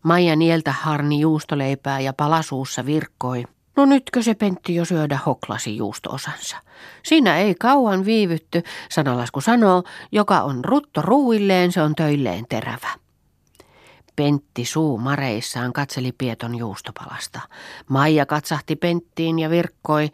Maija 0.04 0.36
nieltä 0.36 0.72
harni 0.72 1.20
juustoleipää 1.20 2.00
ja 2.00 2.14
palasuussa 2.14 2.86
virkkoi. 2.86 3.44
No 3.76 3.86
nytkö 3.86 4.22
se 4.22 4.34
Pentti 4.34 4.76
jo 4.76 4.86
syödä 4.86 5.20
hoklasi 5.26 5.78
juustoosansa? 5.78 6.58
Siinä 7.04 7.38
ei 7.38 7.56
kauan 7.56 8.06
viivytty, 8.06 8.64
sanalasku 8.90 9.42
sanoo, 9.42 9.84
joka 10.12 10.42
on 10.42 10.66
rutto 10.66 11.02
ruuilleen, 11.02 11.72
se 11.72 11.82
on 11.82 11.96
töilleen 11.96 12.46
terävä. 12.50 12.90
Pentti 14.16 14.66
suu 14.66 14.98
mareissaan 14.98 15.74
katseli 15.74 16.12
Pieton 16.12 16.56
juustopalasta. 16.56 17.40
Maija 17.90 18.26
katsahti 18.26 18.76
Penttiin 18.76 19.40
ja 19.40 19.50
virkkoi, 19.50 20.10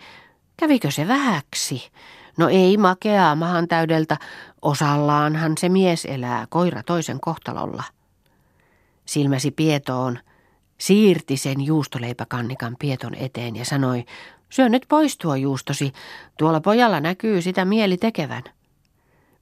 kävikö 0.57 0.91
se 0.91 1.07
vähäksi? 1.07 1.91
No 2.37 2.49
ei 2.49 2.77
makeaa 2.77 3.35
mahan 3.35 3.67
täydeltä, 3.67 4.17
osallaanhan 4.61 5.57
se 5.57 5.69
mies 5.69 6.05
elää, 6.05 6.47
koira 6.49 6.83
toisen 6.83 7.19
kohtalolla 7.19 7.83
silmäsi 9.09 9.51
Pietoon, 9.51 10.19
siirti 10.79 11.37
sen 11.37 11.61
juustoleipäkannikan 11.65 12.75
Pieton 12.79 13.15
eteen 13.15 13.55
ja 13.55 13.65
sanoi, 13.65 14.05
syö 14.49 14.69
nyt 14.69 14.85
pois 14.89 15.17
tuo 15.17 15.35
juustosi, 15.35 15.93
tuolla 16.37 16.61
pojalla 16.61 16.99
näkyy 16.99 17.41
sitä 17.41 17.65
mieli 17.65 17.97
tekevän. 17.97 18.43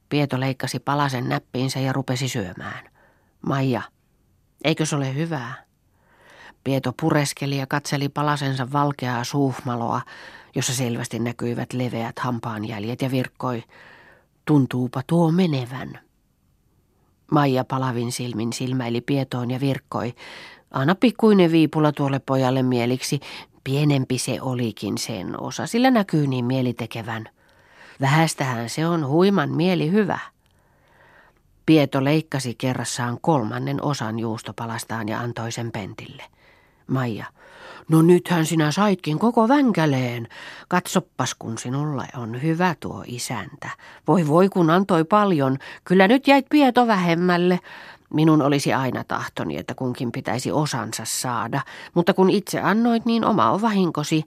Pieto 0.09 0.39
leikkasi 0.39 0.79
palasen 0.79 1.29
näppiinsä 1.29 1.79
ja 1.79 1.93
rupesi 1.93 2.27
syömään. 2.27 2.89
Maija, 3.41 3.81
eikö 4.63 4.85
se 4.85 4.95
ole 4.95 5.15
hyvää? 5.15 5.67
Pieto 6.63 6.93
pureskeli 7.01 7.57
ja 7.57 7.67
katseli 7.67 8.09
palasensa 8.09 8.71
valkeaa 8.71 9.23
suuhmaloa, 9.23 10.01
jossa 10.55 10.73
selvästi 10.73 11.19
näkyivät 11.19 11.73
leveät 11.73 12.19
hampaanjäljet 12.19 13.01
ja 13.01 13.11
virkkoi, 13.11 13.63
tuntuupa 14.45 15.01
tuo 15.07 15.31
menevän. 15.31 15.99
Maija 17.31 17.63
palavin 17.63 18.11
silmin 18.11 18.53
silmäili 18.53 19.01
Pietoon 19.01 19.51
ja 19.51 19.59
virkkoi. 19.59 20.15
Anna 20.71 20.95
pikkuinen 20.95 21.51
viipula 21.51 21.91
tuolle 21.91 22.19
pojalle 22.19 22.63
mieliksi. 22.63 23.19
Pienempi 23.63 24.17
se 24.17 24.41
olikin 24.41 24.97
sen 24.97 25.41
osa, 25.41 25.67
sillä 25.67 25.91
näkyy 25.91 26.27
niin 26.27 26.45
mielitekevän. 26.45 27.25
Vähästähän 28.01 28.69
se 28.69 28.87
on 28.87 29.07
huiman 29.07 29.51
mieli 29.51 29.91
hyvä. 29.91 30.19
Pieto 31.65 32.03
leikkasi 32.03 32.55
kerrassaan 32.57 33.17
kolmannen 33.21 33.83
osan 33.83 34.19
juustopalastaan 34.19 35.09
ja 35.09 35.19
antoi 35.19 35.51
sen 35.51 35.71
pentille. 35.71 36.23
Maija, 36.87 37.25
No 37.89 38.01
nythän 38.01 38.45
sinä 38.45 38.71
saitkin 38.71 39.19
koko 39.19 39.47
vänkäleen. 39.47 40.27
Katsoppas, 40.67 41.35
kun 41.35 41.57
sinulla 41.57 42.05
on 42.17 42.41
hyvä 42.41 42.75
tuo 42.79 43.03
isäntä. 43.07 43.69
Voi 44.07 44.27
voi, 44.27 44.49
kun 44.49 44.69
antoi 44.69 45.03
paljon. 45.03 45.57
Kyllä 45.83 46.07
nyt 46.07 46.27
jäit 46.27 46.45
pieto 46.49 46.87
vähemmälle. 46.87 47.59
Minun 48.13 48.41
olisi 48.41 48.73
aina 48.73 49.03
tahtoni, 49.03 49.57
että 49.57 49.75
kunkin 49.75 50.11
pitäisi 50.11 50.51
osansa 50.51 51.03
saada. 51.05 51.61
Mutta 51.93 52.13
kun 52.13 52.29
itse 52.29 52.61
annoit, 52.61 53.05
niin 53.05 53.25
oma 53.25 53.51
on 53.51 53.61
vahinkosi. 53.61 54.23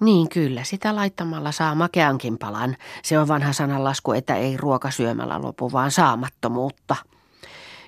Niin 0.00 0.28
kyllä, 0.28 0.64
sitä 0.64 0.96
laittamalla 0.96 1.52
saa 1.52 1.74
makeankin 1.74 2.38
palan. 2.38 2.76
Se 3.02 3.18
on 3.18 3.28
vanha 3.28 3.52
sananlasku, 3.52 4.12
että 4.12 4.36
ei 4.36 4.56
ruoka 4.56 4.90
syömällä 4.90 5.42
lopu, 5.42 5.72
vaan 5.72 5.90
saamattomuutta. 5.90 6.96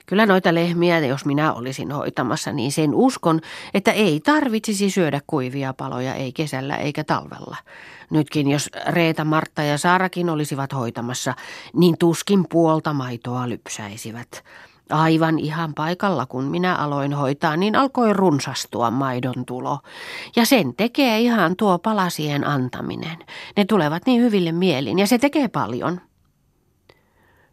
Kyllä 0.07 0.27
noita 0.27 0.55
lehmiä, 0.55 0.99
jos 0.99 1.25
minä 1.25 1.53
olisin 1.53 1.93
hoitamassa, 1.93 2.53
niin 2.53 2.73
sen 2.73 2.95
uskon, 2.95 3.41
että 3.75 3.93
ei 3.93 4.21
tarvitsisi 4.21 4.91
syödä 4.91 5.21
kuivia 5.27 5.75
paloja 5.75 6.15
ei 6.15 6.33
kesällä 6.33 6.77
eikä 6.77 7.05
talvella. 7.05 7.57
Nytkin 8.11 8.51
jos 8.51 8.71
Reeta, 8.87 9.25
Martta 9.25 9.63
ja 9.63 9.79
Saarakin 9.79 10.31
olisivat 10.31 10.73
hoitamassa, 10.73 11.35
niin 11.73 11.99
tuskin 11.99 12.45
puolta 12.51 12.93
maitoa 12.93 13.49
lypsäisivät. 13.49 14.45
Aivan 14.91 15.39
ihan 15.39 15.75
paikalla, 15.75 16.27
kun 16.27 16.45
minä 16.45 16.77
aloin 16.77 17.13
hoitaa, 17.13 17.57
niin 17.57 17.77
alkoi 17.77 18.13
runsastua 18.13 18.91
maidon 18.91 19.45
tulo. 19.47 19.79
Ja 20.37 20.47
sen 20.47 20.75
tekee 20.75 21.21
ihan 21.21 21.57
tuo 21.57 21.79
palasien 21.79 22.47
antaminen. 22.47 23.19
Ne 23.57 23.65
tulevat 23.65 24.07
niin 24.07 24.23
hyville 24.23 24.53
mielin 24.53 24.99
ja 24.99 25.07
se 25.07 25.19
tekee 25.19 25.49
paljon. 25.49 26.01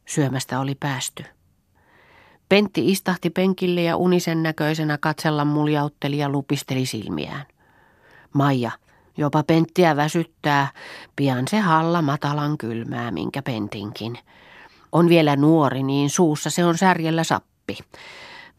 Syömästä 0.06 0.60
oli 0.60 0.76
päästy. 0.76 1.26
Pentti 2.50 2.92
istahti 2.92 3.30
penkille 3.30 3.82
ja 3.82 3.98
unisen 3.98 4.44
näköisenä 4.44 4.98
katsella 4.98 5.46
muljautteli 5.46 6.18
ja 6.18 6.30
lupisteli 6.30 6.86
silmiään. 6.86 7.46
Maija, 8.34 8.72
jopa 9.18 9.44
Penttiä 9.44 9.96
väsyttää, 9.96 10.68
pian 11.16 11.48
se 11.48 11.60
halla 11.60 12.02
matalan 12.02 12.58
kylmää, 12.58 13.12
minkä 13.12 13.42
Pentinkin. 13.42 14.18
On 14.94 15.10
vielä 15.10 15.36
nuori, 15.36 15.84
niin 15.84 16.10
suussa 16.10 16.50
se 16.50 16.66
on 16.66 16.78
särjellä 16.78 17.24
sappi. 17.24 17.78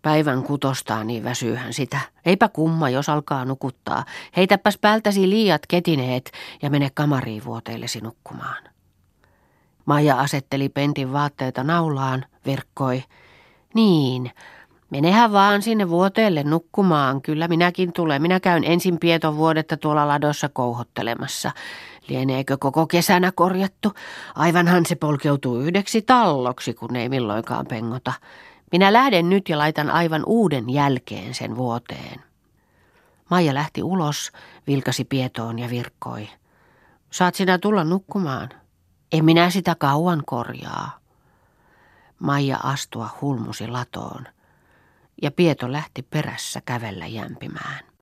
Päivän 0.03 0.43
kutostaa 0.43 1.05
niin 1.05 1.25
väsyyhän 1.25 1.73
sitä. 1.73 2.00
Eipä 2.26 2.49
kumma, 2.49 2.88
jos 2.88 3.09
alkaa 3.09 3.45
nukuttaa. 3.45 4.05
Heitäpäs 4.37 4.79
päältäsi 4.79 5.31
liiat 5.31 5.67
ketineet 5.67 6.31
ja 6.62 6.71
mene 6.71 6.91
kamariin 6.95 7.45
vuoteillesi 7.45 8.00
nukkumaan. 8.00 8.64
Maija 9.87 10.21
asetteli 10.21 10.69
pentin 10.69 11.12
vaatteita 11.12 11.64
naulaan, 11.64 12.25
verkkoi. 12.47 13.03
Niin, 13.75 14.31
menehän 14.91 15.33
vaan 15.33 15.62
sinne 15.62 15.88
vuoteelle 15.88 16.43
nukkumaan. 16.43 17.23
Kyllä 17.23 17.49
minäkin 17.49 17.93
tulen. 17.93 18.23
Minä 18.23 18.41
käyn 18.41 18.64
ensin 18.64 18.99
pieton 18.99 19.37
vuodetta 19.37 19.76
tuolla 19.76 20.09
ladossa 20.09 20.49
kouhottelemassa. 20.49 21.50
Lieneekö 22.08 22.56
koko 22.58 22.87
kesänä 22.87 23.32
korjattu? 23.32 23.92
Aivanhan 24.34 24.87
se 24.87 24.94
polkeutuu 24.94 25.61
yhdeksi 25.61 26.02
talloksi, 26.02 26.75
kun 26.75 26.96
ei 26.96 27.08
milloinkaan 27.08 27.66
pengota. 27.66 28.12
Minä 28.73 28.92
lähden 28.92 29.30
nyt 29.30 29.49
ja 29.49 29.58
laitan 29.58 29.90
aivan 29.90 30.23
uuden 30.26 30.70
jälkeen 30.70 31.34
sen 31.34 31.56
vuoteen. 31.56 32.20
Maija 33.30 33.54
lähti 33.54 33.82
ulos, 33.82 34.32
vilkasi 34.66 35.04
pietoon 35.04 35.58
ja 35.58 35.70
virkkoi. 35.70 36.28
Saat 37.11 37.34
sinä 37.34 37.58
tulla 37.58 37.84
nukkumaan? 37.84 38.49
En 39.12 39.25
minä 39.25 39.50
sitä 39.50 39.75
kauan 39.75 40.23
korjaa. 40.26 40.99
Maija 42.18 42.58
astua 42.62 43.08
hulmusi 43.20 43.68
latoon 43.68 44.26
ja 45.23 45.30
Pieto 45.30 45.73
lähti 45.73 46.02
perässä 46.02 46.62
kävellä 46.64 47.06
jämpimään. 47.06 47.93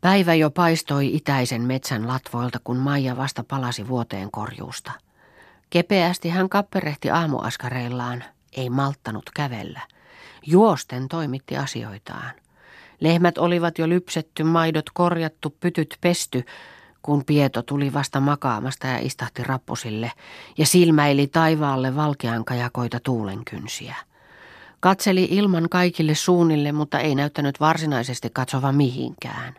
Päivä 0.00 0.34
jo 0.34 0.50
paistoi 0.50 1.16
itäisen 1.16 1.62
metsän 1.62 2.08
latvoilta, 2.08 2.58
kun 2.64 2.76
Maija 2.76 3.16
vasta 3.16 3.44
palasi 3.44 3.88
vuoteen 3.88 4.30
korjuusta. 4.30 4.92
Kepeästi 5.70 6.28
hän 6.28 6.48
kapperehti 6.48 7.10
aamuaskareillaan, 7.10 8.24
ei 8.56 8.70
malttanut 8.70 9.30
kävellä. 9.34 9.80
Juosten 10.46 11.08
toimitti 11.08 11.56
asioitaan. 11.56 12.30
Lehmät 13.00 13.38
olivat 13.38 13.78
jo 13.78 13.88
lypsetty, 13.88 14.42
maidot 14.42 14.90
korjattu, 14.94 15.56
pytyt 15.60 15.98
pesty, 16.00 16.44
kun 17.02 17.24
Pieto 17.24 17.62
tuli 17.62 17.92
vasta 17.92 18.20
makaamasta 18.20 18.86
ja 18.86 18.98
istahti 18.98 19.42
rappusille 19.42 20.12
ja 20.58 20.66
silmäili 20.66 21.26
taivaalle 21.26 21.96
valkean 21.96 22.44
kajakoita 22.44 23.00
tuulenkynsiä. 23.00 23.96
Katseli 24.80 25.28
ilman 25.30 25.68
kaikille 25.68 26.14
suunnille, 26.14 26.72
mutta 26.72 26.98
ei 26.98 27.14
näyttänyt 27.14 27.60
varsinaisesti 27.60 28.30
katsova 28.32 28.72
mihinkään. 28.72 29.54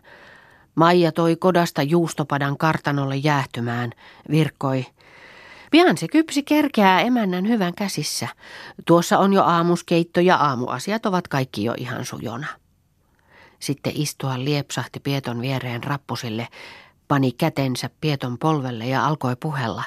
Maija 0.74 1.12
toi 1.12 1.36
kodasta 1.36 1.82
juustopadan 1.82 2.58
kartanolle 2.58 3.16
jäähtymään, 3.16 3.90
virkkoi. 4.30 4.86
Pian 5.70 5.98
se 5.98 6.08
kypsi 6.08 6.42
kerkeää 6.42 7.00
emännän 7.00 7.48
hyvän 7.48 7.74
käsissä. 7.74 8.28
Tuossa 8.86 9.18
on 9.18 9.32
jo 9.32 9.42
aamuskeitto 9.42 10.20
ja 10.20 10.36
aamuasiat 10.36 11.06
ovat 11.06 11.28
kaikki 11.28 11.64
jo 11.64 11.74
ihan 11.76 12.04
sujona. 12.04 12.46
Sitten 13.58 13.92
istua 13.96 14.44
liepsahti 14.44 15.00
Pieton 15.00 15.40
viereen 15.40 15.84
rappusille, 15.84 16.48
pani 17.08 17.32
kätensä 17.32 17.90
Pieton 18.00 18.38
polvelle 18.38 18.86
ja 18.86 19.06
alkoi 19.06 19.36
puhella. 19.36 19.84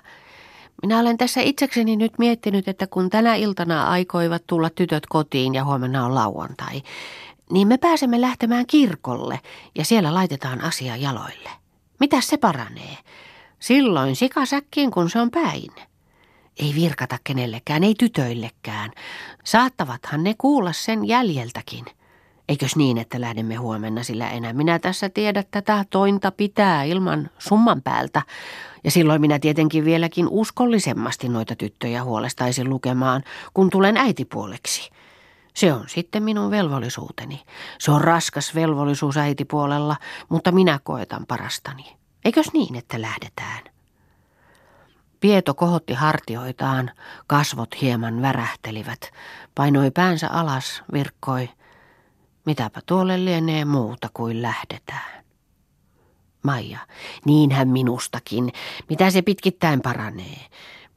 Minä 0.81 0.99
olen 0.99 1.17
tässä 1.17 1.41
itsekseni 1.41 1.95
nyt 1.95 2.13
miettinyt, 2.17 2.67
että 2.67 2.87
kun 2.87 3.09
tänä 3.09 3.35
iltana 3.35 3.83
aikoivat 3.83 4.43
tulla 4.47 4.69
tytöt 4.69 5.05
kotiin 5.09 5.53
ja 5.53 5.65
huomenna 5.65 6.05
on 6.05 6.15
lauantai, 6.15 6.81
niin 7.51 7.67
me 7.67 7.77
pääsemme 7.77 8.21
lähtemään 8.21 8.65
kirkolle 8.67 9.39
ja 9.75 9.85
siellä 9.85 10.13
laitetaan 10.13 10.61
asia 10.61 10.95
jaloille. 10.95 11.49
Mitä 11.99 12.21
se 12.21 12.37
paranee? 12.37 12.97
Silloin 13.59 14.15
sikasäkkiin, 14.15 14.91
kun 14.91 15.09
se 15.09 15.19
on 15.19 15.31
päin. 15.31 15.71
Ei 16.59 16.75
virkata 16.75 17.17
kenellekään, 17.23 17.83
ei 17.83 17.95
tytöillekään. 17.99 18.91
Saattavathan 19.43 20.23
ne 20.23 20.35
kuulla 20.37 20.73
sen 20.73 21.07
jäljeltäkin. 21.07 21.85
Eikös 22.49 22.75
niin, 22.75 22.97
että 22.97 23.21
lähdemme 23.21 23.55
huomenna, 23.55 24.03
sillä 24.03 24.29
enää 24.29 24.53
minä 24.53 24.79
tässä 24.79 25.09
tiedä 25.09 25.43
tätä 25.51 25.85
tointa 25.89 26.31
pitää 26.31 26.83
ilman 26.83 27.29
summan 27.39 27.81
päältä. 27.81 28.21
Ja 28.83 28.91
silloin 28.91 29.21
minä 29.21 29.39
tietenkin 29.39 29.85
vieläkin 29.85 30.27
uskollisemmasti 30.29 31.29
noita 31.29 31.55
tyttöjä 31.55 32.03
huolestaisin 32.03 32.69
lukemaan, 32.69 33.23
kun 33.53 33.69
tulen 33.69 33.97
äitipuoleksi. 33.97 34.89
Se 35.55 35.73
on 35.73 35.83
sitten 35.87 36.23
minun 36.23 36.51
velvollisuuteni. 36.51 37.41
Se 37.79 37.91
on 37.91 38.01
raskas 38.01 38.55
velvollisuus 38.55 39.17
äitipuolella, 39.17 39.95
mutta 40.29 40.51
minä 40.51 40.79
koetan 40.83 41.25
parastani. 41.27 41.97
Eikös 42.25 42.53
niin, 42.53 42.75
että 42.75 43.01
lähdetään? 43.01 43.63
Pieto 45.19 45.53
kohotti 45.53 45.93
hartioitaan, 45.93 46.91
kasvot 47.27 47.81
hieman 47.81 48.21
värähtelivät, 48.21 49.11
painoi 49.55 49.91
päänsä 49.91 50.29
alas, 50.29 50.83
virkkoi– 50.93 51.49
Mitäpä 52.45 52.81
tuolle 52.85 53.25
lienee 53.25 53.65
muuta 53.65 54.09
kuin 54.13 54.41
lähdetään. 54.41 55.25
Maija, 56.43 56.79
niinhän 57.25 57.67
minustakin. 57.67 58.51
Mitä 58.89 59.09
se 59.09 59.21
pitkittäin 59.21 59.81
paranee? 59.81 60.39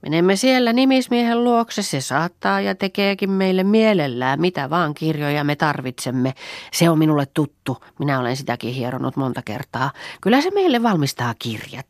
Menemme 0.02 0.36
siellä 0.36 0.72
nimismiehen 0.72 1.44
luokse, 1.44 1.82
se 1.82 2.00
saattaa 2.00 2.60
ja 2.60 2.74
tekeekin 2.74 3.30
meille 3.30 3.64
mielellään, 3.64 4.40
mitä 4.40 4.70
vaan 4.70 4.94
kirjoja 4.94 5.44
me 5.44 5.56
tarvitsemme. 5.56 6.34
Se 6.72 6.90
on 6.90 6.98
minulle 6.98 7.26
tuttu, 7.26 7.76
minä 7.98 8.20
olen 8.20 8.36
sitäkin 8.36 8.74
hieronut 8.74 9.16
monta 9.16 9.42
kertaa. 9.44 9.90
Kyllä 10.20 10.40
se 10.40 10.50
meille 10.50 10.82
valmistaa 10.82 11.34
kirjat. 11.38 11.86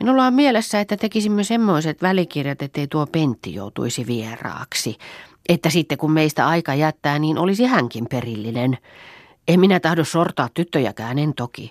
Minulla 0.00 0.26
on 0.26 0.34
mielessä, 0.34 0.80
että 0.80 0.96
tekisimme 0.96 1.44
semmoiset 1.44 2.02
välikirjat, 2.02 2.62
ettei 2.62 2.86
tuo 2.86 3.06
Pentti 3.06 3.54
joutuisi 3.54 4.06
vieraaksi. 4.06 4.96
Että 5.48 5.70
sitten 5.70 5.98
kun 5.98 6.12
meistä 6.12 6.48
aika 6.48 6.74
jättää, 6.74 7.18
niin 7.18 7.38
olisi 7.38 7.64
hänkin 7.64 8.06
perillinen. 8.10 8.78
En 9.48 9.60
minä 9.60 9.80
tahdo 9.80 10.04
sortaa 10.04 10.48
tyttöjäkään, 10.54 11.18
en 11.18 11.34
toki. 11.34 11.70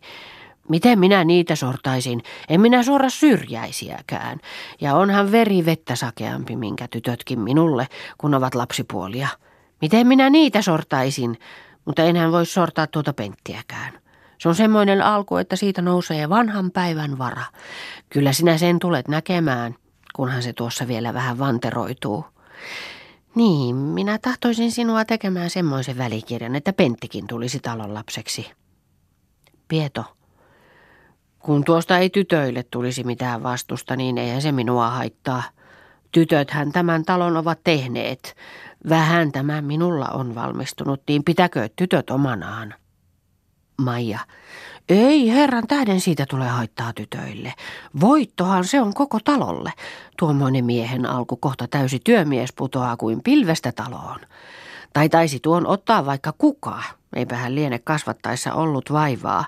Miten 0.69 0.99
minä 0.99 1.23
niitä 1.23 1.55
sortaisin? 1.55 2.23
En 2.49 2.61
minä 2.61 2.83
suora 2.83 3.09
syrjäisiäkään. 3.09 4.39
Ja 4.81 4.95
onhan 4.95 5.31
veri 5.31 5.65
vettä 5.65 5.95
sakeampi, 5.95 6.55
minkä 6.55 6.87
tytötkin 6.87 7.39
minulle, 7.39 7.87
kun 8.17 8.33
ovat 8.33 8.55
lapsipuolia. 8.55 9.27
Miten 9.81 10.07
minä 10.07 10.29
niitä 10.29 10.61
sortaisin? 10.61 11.39
Mutta 11.85 12.03
enhän 12.03 12.31
voi 12.31 12.45
sortaa 12.45 12.87
tuota 12.87 13.13
penttiäkään. 13.13 13.99
Se 14.37 14.49
on 14.49 14.55
semmoinen 14.55 15.01
alku, 15.01 15.37
että 15.37 15.55
siitä 15.55 15.81
nousee 15.81 16.29
vanhan 16.29 16.71
päivän 16.71 17.17
vara. 17.17 17.43
Kyllä 18.09 18.33
sinä 18.33 18.57
sen 18.57 18.79
tulet 18.79 19.07
näkemään, 19.07 19.75
kunhan 20.15 20.43
se 20.43 20.53
tuossa 20.53 20.87
vielä 20.87 21.13
vähän 21.13 21.39
vanteroituu. 21.39 22.25
Niin, 23.35 23.75
minä 23.75 24.17
tahtoisin 24.17 24.71
sinua 24.71 25.05
tekemään 25.05 25.49
semmoisen 25.49 25.97
välikirjan, 25.97 26.55
että 26.55 26.73
Penttikin 26.73 27.27
tulisi 27.27 27.59
talon 27.59 27.93
lapseksi. 27.93 28.51
Pieto, 29.67 30.05
kun 31.41 31.63
tuosta 31.63 31.97
ei 31.97 32.09
tytöille 32.09 32.63
tulisi 32.63 33.03
mitään 33.03 33.43
vastusta, 33.43 33.95
niin 33.95 34.17
eihän 34.17 34.41
se 34.41 34.51
minua 34.51 34.89
haittaa. 34.89 35.43
Tytöthän 36.11 36.71
tämän 36.71 37.05
talon 37.05 37.37
ovat 37.37 37.59
tehneet. 37.63 38.35
Vähän 38.89 39.31
tämä 39.31 39.61
minulla 39.61 40.07
on 40.07 40.35
valmistunut, 40.35 41.01
niin 41.07 41.23
pitäkö 41.23 41.69
tytöt 41.75 42.09
omanaan. 42.09 42.73
Maija, 43.81 44.19
ei 44.89 45.29
herran 45.29 45.67
tähden 45.67 46.01
siitä 46.01 46.25
tulee 46.29 46.47
haittaa 46.47 46.93
tytöille. 46.93 47.53
Voittohan 47.99 48.65
se 48.65 48.81
on 48.81 48.93
koko 48.93 49.19
talolle. 49.23 49.73
Tuommoinen 50.19 50.65
miehen 50.65 51.05
alku 51.05 51.37
kohta 51.37 51.67
täysi 51.67 51.99
työmies 52.03 52.53
putoaa 52.53 52.97
kuin 52.97 53.23
pilvestä 53.23 53.71
taloon. 53.71 54.19
Tai 54.93 55.09
taisi 55.09 55.39
tuon 55.39 55.67
ottaa 55.67 56.05
vaikka 56.05 56.33
kuka. 56.37 56.83
Eipä 57.15 57.35
hän 57.35 57.55
liene 57.55 57.79
kasvattaessa 57.79 58.53
ollut 58.53 58.91
vaivaa. 58.91 59.45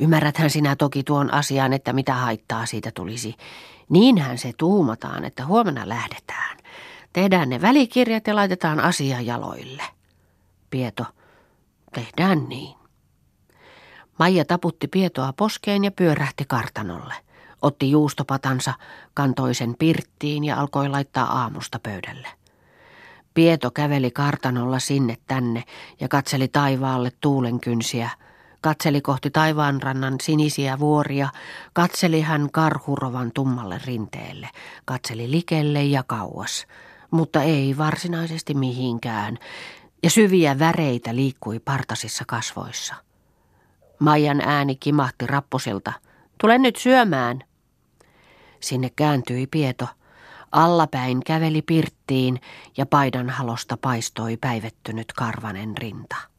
Ymmärräthän 0.00 0.50
sinä 0.50 0.76
toki 0.76 1.02
tuon 1.02 1.34
asian, 1.34 1.72
että 1.72 1.92
mitä 1.92 2.14
haittaa 2.14 2.66
siitä 2.66 2.90
tulisi. 2.94 3.34
Niinhän 3.88 4.38
se 4.38 4.52
tuumataan, 4.58 5.24
että 5.24 5.46
huomenna 5.46 5.88
lähdetään. 5.88 6.56
Tehdään 7.12 7.48
ne 7.48 7.60
välikirjat 7.60 8.26
ja 8.26 8.34
laitetaan 8.34 8.80
asia 8.80 9.20
jaloille. 9.20 9.82
Pieto, 10.70 11.04
tehdään 11.92 12.48
niin. 12.48 12.76
Maija 14.18 14.44
taputti 14.44 14.88
Pietoa 14.88 15.32
poskeen 15.32 15.84
ja 15.84 15.90
pyörähti 15.90 16.44
kartanolle. 16.44 17.14
Otti 17.62 17.90
juustopatansa, 17.90 18.74
kantoi 19.14 19.54
sen 19.54 19.74
pirttiin 19.78 20.44
ja 20.44 20.60
alkoi 20.60 20.88
laittaa 20.88 21.40
aamusta 21.40 21.78
pöydälle. 21.78 22.28
Pieto 23.34 23.70
käveli 23.70 24.10
kartanolla 24.10 24.78
sinne 24.78 25.16
tänne 25.26 25.64
ja 26.00 26.08
katseli 26.08 26.48
taivaalle 26.48 27.12
tuulenkynsiä. 27.20 28.10
Katseli 28.64 29.00
kohti 29.00 29.30
taivaanrannan 29.30 30.16
sinisiä 30.22 30.78
vuoria, 30.78 31.28
katseli 31.72 32.20
hän 32.20 32.48
karhurovan 32.52 33.30
tummalle 33.34 33.80
rinteelle, 33.84 34.50
katseli 34.84 35.30
likelle 35.30 35.82
ja 35.82 36.02
kauas, 36.06 36.66
mutta 37.10 37.42
ei 37.42 37.78
varsinaisesti 37.78 38.54
mihinkään, 38.54 39.38
ja 40.02 40.10
syviä 40.10 40.58
väreitä 40.58 41.14
liikkui 41.14 41.58
partasissa 41.58 42.24
kasvoissa. 42.26 42.94
Maijan 43.98 44.40
ääni 44.40 44.76
kimahti 44.76 45.26
rappusilta. 45.26 45.92
Tule 46.40 46.58
nyt 46.58 46.76
syömään. 46.76 47.44
Sinne 48.60 48.90
kääntyi 48.96 49.46
Pieto. 49.46 49.88
Allapäin 50.52 51.24
käveli 51.26 51.62
pirttiin 51.62 52.40
ja 52.76 52.86
paidan 52.86 53.30
halosta 53.30 53.76
paistoi 53.76 54.36
päivettynyt 54.36 55.12
karvanen 55.12 55.78
rinta. 55.78 56.33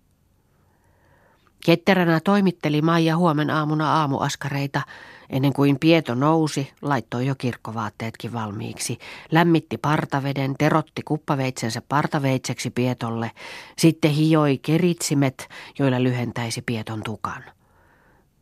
Ketteränä 1.66 2.20
toimitteli 2.20 2.82
Maija 2.82 3.18
huomen 3.18 3.50
aamuna 3.50 3.94
aamuaskareita, 3.94 4.82
ennen 5.30 5.54
kuin 5.54 5.80
Pieto 5.80 6.16
nousi, 6.16 6.74
laittoi 6.82 7.26
jo 7.26 7.36
kirkkovaatteetkin 7.36 8.34
valmiiksi, 8.34 8.98
lämmitti 9.32 9.78
partaveden, 9.78 10.56
terotti 10.58 11.02
kuppaveitsensä 11.04 11.82
partaveitseksi 11.90 12.70
Pietolle, 12.70 13.32
sitten 13.78 14.12
hioi 14.12 14.58
keritsimet, 14.58 15.50
joilla 15.80 16.04
lyhentäisi 16.04 16.62
Pieton 16.62 17.04
tukan. 17.04 17.44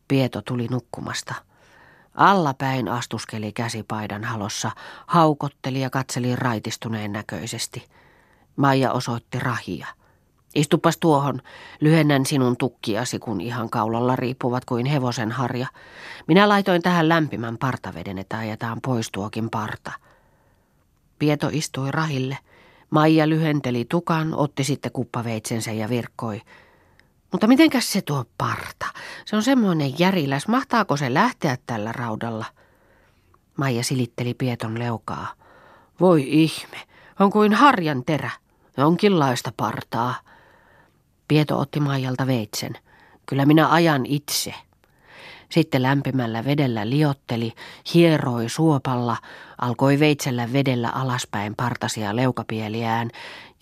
Pieto 0.08 0.42
tuli 0.42 0.66
nukkumasta. 0.70 1.34
Allapäin 2.14 2.88
astuskeli 2.88 3.52
käsipaidan 3.52 4.24
halossa, 4.24 4.70
haukotteli 5.06 5.80
ja 5.80 5.90
katseli 5.90 6.36
raitistuneen 6.36 7.12
näköisesti. 7.12 7.86
Maija 8.56 8.92
osoitti 8.92 9.38
rahia. 9.38 9.86
Istupas 10.54 10.96
tuohon, 10.98 11.40
lyhennän 11.80 12.26
sinun 12.26 12.56
tukkiasi, 12.56 13.18
kun 13.18 13.40
ihan 13.40 13.70
kaulalla 13.70 14.16
riippuvat 14.16 14.64
kuin 14.64 14.86
hevosen 14.86 15.32
harja. 15.32 15.66
Minä 16.28 16.48
laitoin 16.48 16.82
tähän 16.82 17.08
lämpimän 17.08 17.58
partaveden, 17.58 18.18
että 18.18 18.38
ajetaan 18.38 18.80
pois 18.80 19.10
tuokin 19.12 19.50
parta. 19.50 19.92
Pieto 21.18 21.48
istui 21.52 21.90
rahille. 21.90 22.38
Maija 22.90 23.28
lyhenteli 23.28 23.84
tukan, 23.84 24.34
otti 24.34 24.64
sitten 24.64 24.92
kuppaveitsensä 24.92 25.72
ja 25.72 25.88
virkkoi. 25.88 26.42
Mutta 27.32 27.46
mitenkäs 27.46 27.92
se 27.92 28.02
tuo 28.02 28.24
parta? 28.38 28.86
Se 29.24 29.36
on 29.36 29.42
semmoinen 29.42 29.98
järiläs. 29.98 30.48
Mahtaako 30.48 30.96
se 30.96 31.14
lähteä 31.14 31.58
tällä 31.66 31.92
raudalla? 31.92 32.44
Maija 33.56 33.84
silitteli 33.84 34.34
Pieton 34.34 34.78
leukaa. 34.78 35.32
Voi 36.00 36.24
ihme, 36.26 36.80
on 37.20 37.30
kuin 37.30 37.52
harjan 37.52 38.04
terä. 38.04 38.30
Jonkinlaista 38.76 39.52
partaa. 39.56 40.14
Pieto 41.28 41.58
otti 41.58 41.80
Maijalta 41.80 42.26
veitsen. 42.26 42.72
Kyllä 43.26 43.46
minä 43.46 43.68
ajan 43.72 44.06
itse. 44.06 44.54
Sitten 45.48 45.82
lämpimällä 45.82 46.44
vedellä 46.44 46.90
liotteli, 46.90 47.52
hieroi 47.94 48.48
suopalla, 48.48 49.16
alkoi 49.60 49.98
veitsellä 50.00 50.52
vedellä 50.52 50.88
alaspäin 50.88 51.54
partasia 51.56 52.16
leukapieliään 52.16 53.10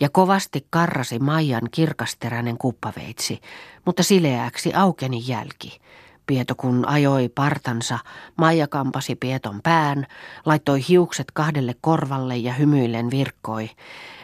ja 0.01 0.09
kovasti 0.09 0.67
karrasi 0.71 1.19
Maijan 1.19 1.69
kirkasteräinen 1.71 2.59
kuppaveitsi, 2.59 3.41
mutta 3.85 4.03
sileäksi 4.03 4.75
aukeni 4.75 5.23
jälki. 5.27 5.81
Pieto 6.33 6.55
kun 6.55 6.89
ajoi 6.89 7.29
partansa, 7.29 7.99
Maija 8.37 8.69
kampasi 8.69 9.15
Pieton 9.15 9.61
pään, 9.63 10.07
laittoi 10.45 10.85
hiukset 10.89 11.31
kahdelle 11.31 11.75
korvalle 11.81 12.37
ja 12.37 12.53
hymyillen 12.53 13.11
virkkoi. 13.11 13.71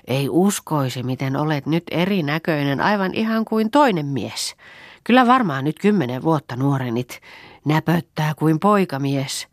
Ei 0.06 0.28
uskoisi, 0.28 1.02
miten 1.02 1.36
olet 1.36 1.66
nyt 1.66 1.84
erinäköinen, 1.90 2.80
aivan 2.80 3.14
ihan 3.14 3.44
kuin 3.44 3.70
toinen 3.70 4.06
mies. 4.06 4.56
Kyllä 5.04 5.26
varmaan 5.26 5.64
nyt 5.64 5.78
kymmenen 5.78 6.22
vuotta 6.22 6.56
nuorenit. 6.56 7.20
Näpöttää 7.64 8.34
kuin 8.34 8.60
poikamies. 8.60 9.48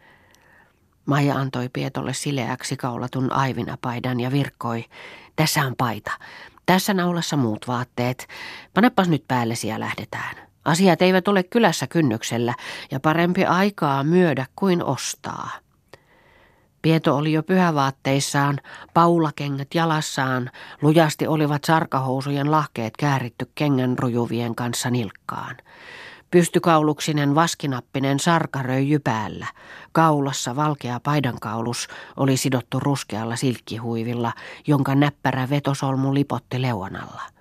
Maija 1.06 1.36
antoi 1.36 1.70
Pietolle 1.74 2.14
sileäksi 2.14 2.78
kaulatun 2.78 3.32
aivinapaidan 3.32 4.20
ja 4.20 4.32
virkkoi. 4.32 4.86
Tässä 5.36 5.62
on 5.62 5.76
paita. 5.78 6.12
Tässä 6.66 6.94
naulassa 6.94 7.38
muut 7.38 7.68
vaatteet. 7.68 8.28
Panepas 8.74 9.10
nyt 9.10 9.24
päällesi 9.28 9.68
ja 9.68 9.80
lähdetään. 9.80 10.45
Asiat 10.66 11.02
eivät 11.02 11.28
ole 11.28 11.44
kylässä 11.44 11.88
kynnyksellä 11.88 12.54
ja 12.92 13.00
parempi 13.00 13.46
aikaa 13.46 14.04
myydä 14.04 14.46
kuin 14.56 14.84
ostaa. 14.84 15.50
Pieto 16.82 17.18
oli 17.18 17.34
jo 17.34 17.44
pyhävaatteissaan, 17.44 18.60
paulakengät 18.94 19.68
jalassaan, 19.74 20.52
lujasti 20.82 21.28
olivat 21.28 21.64
sarkahousujen 21.64 22.52
lahkeet 22.52 22.98
kääritty 22.98 23.52
kengän 23.56 24.00
rujuvien 24.00 24.56
kanssa 24.56 24.90
nilkkaan. 24.90 25.58
Pystykauluksinen 26.32 27.36
vaskinappinen 27.36 28.20
sarkaröijy 28.20 29.00
päällä. 29.00 29.48
Kaulassa 29.92 30.56
valkea 30.56 31.00
paidankaulus 31.00 31.88
oli 32.18 32.38
sidottu 32.38 32.80
ruskealla 32.80 33.36
silkkihuivilla, 33.36 34.34
jonka 34.68 34.96
näppärä 34.96 35.50
vetosolmu 35.50 36.14
lipotti 36.14 36.62
leuanalla. 36.62 37.35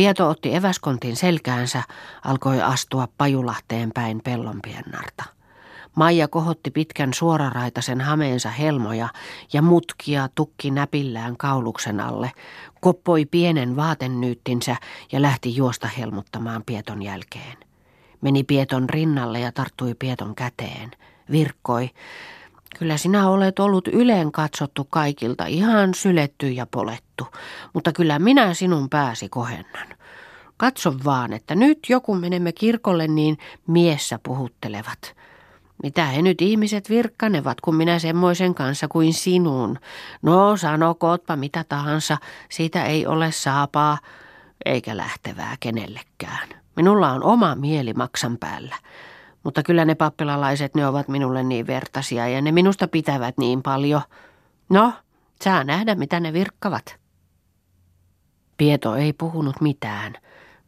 Pieto 0.00 0.28
otti 0.28 0.54
eväskontin 0.54 1.16
selkäänsä, 1.16 1.82
alkoi 2.24 2.62
astua 2.62 3.08
Pajulahteen 3.18 3.90
päin 3.94 4.20
pellonpiennarta. 4.24 5.24
Maija 5.96 6.28
kohotti 6.28 6.70
pitkän 6.70 7.14
suoraraitaisen 7.14 8.00
hameensa 8.00 8.50
helmoja 8.50 9.08
ja 9.52 9.62
mutkia 9.62 10.28
tukki 10.34 10.70
näpillään 10.70 11.36
kauluksen 11.36 12.00
alle, 12.00 12.32
koppoi 12.80 13.26
pienen 13.26 13.76
vaatennyyttinsä 13.76 14.76
ja 15.12 15.22
lähti 15.22 15.56
juosta 15.56 15.88
helmuttamaan 15.98 16.62
Pieton 16.66 17.02
jälkeen. 17.02 17.56
Meni 18.20 18.44
Pieton 18.44 18.90
rinnalle 18.90 19.40
ja 19.40 19.52
tarttui 19.52 19.94
Pieton 19.94 20.34
käteen. 20.34 20.90
Virkkoi. 21.30 21.90
Kyllä 22.78 22.96
sinä 22.96 23.28
olet 23.28 23.58
ollut 23.58 23.88
yleen 23.88 24.32
katsottu 24.32 24.84
kaikilta, 24.90 25.46
ihan 25.46 25.94
syletty 25.94 26.48
ja 26.48 26.66
polettu, 26.66 27.26
mutta 27.74 27.92
kyllä 27.92 28.18
minä 28.18 28.54
sinun 28.54 28.90
pääsi 28.90 29.28
kohennan. 29.28 29.88
Katso 30.56 30.94
vaan, 31.04 31.32
että 31.32 31.54
nyt 31.54 31.78
joku 31.88 32.14
menemme 32.14 32.52
kirkolle, 32.52 33.08
niin 33.08 33.38
miessä 33.66 34.18
puhuttelevat. 34.22 35.14
Mitä 35.82 36.04
he 36.04 36.22
nyt 36.22 36.42
ihmiset 36.42 36.90
virkkanevat, 36.90 37.60
kun 37.60 37.76
minä 37.76 37.98
semmoisen 37.98 38.54
kanssa 38.54 38.88
kuin 38.88 39.14
sinun? 39.14 39.78
No, 40.22 40.56
sanokootpa 40.56 41.36
mitä 41.36 41.64
tahansa, 41.68 42.18
siitä 42.48 42.84
ei 42.84 43.06
ole 43.06 43.32
saapaa 43.32 43.98
eikä 44.64 44.96
lähtevää 44.96 45.56
kenellekään. 45.60 46.48
Minulla 46.76 47.10
on 47.10 47.24
oma 47.24 47.54
mieli 47.54 47.92
maksan 47.92 48.38
päällä. 48.38 48.76
Mutta 49.44 49.62
kyllä 49.62 49.84
ne 49.84 49.94
pappilalaiset, 49.94 50.74
ne 50.74 50.86
ovat 50.86 51.08
minulle 51.08 51.42
niin 51.42 51.66
vertaisia 51.66 52.28
ja 52.28 52.42
ne 52.42 52.52
minusta 52.52 52.88
pitävät 52.88 53.38
niin 53.38 53.62
paljon. 53.62 54.02
No, 54.68 54.92
saa 55.42 55.64
nähdä 55.64 55.94
mitä 55.94 56.20
ne 56.20 56.32
virkkavat. 56.32 56.96
Pieto 58.56 58.94
ei 58.94 59.12
puhunut 59.12 59.60
mitään. 59.60 60.14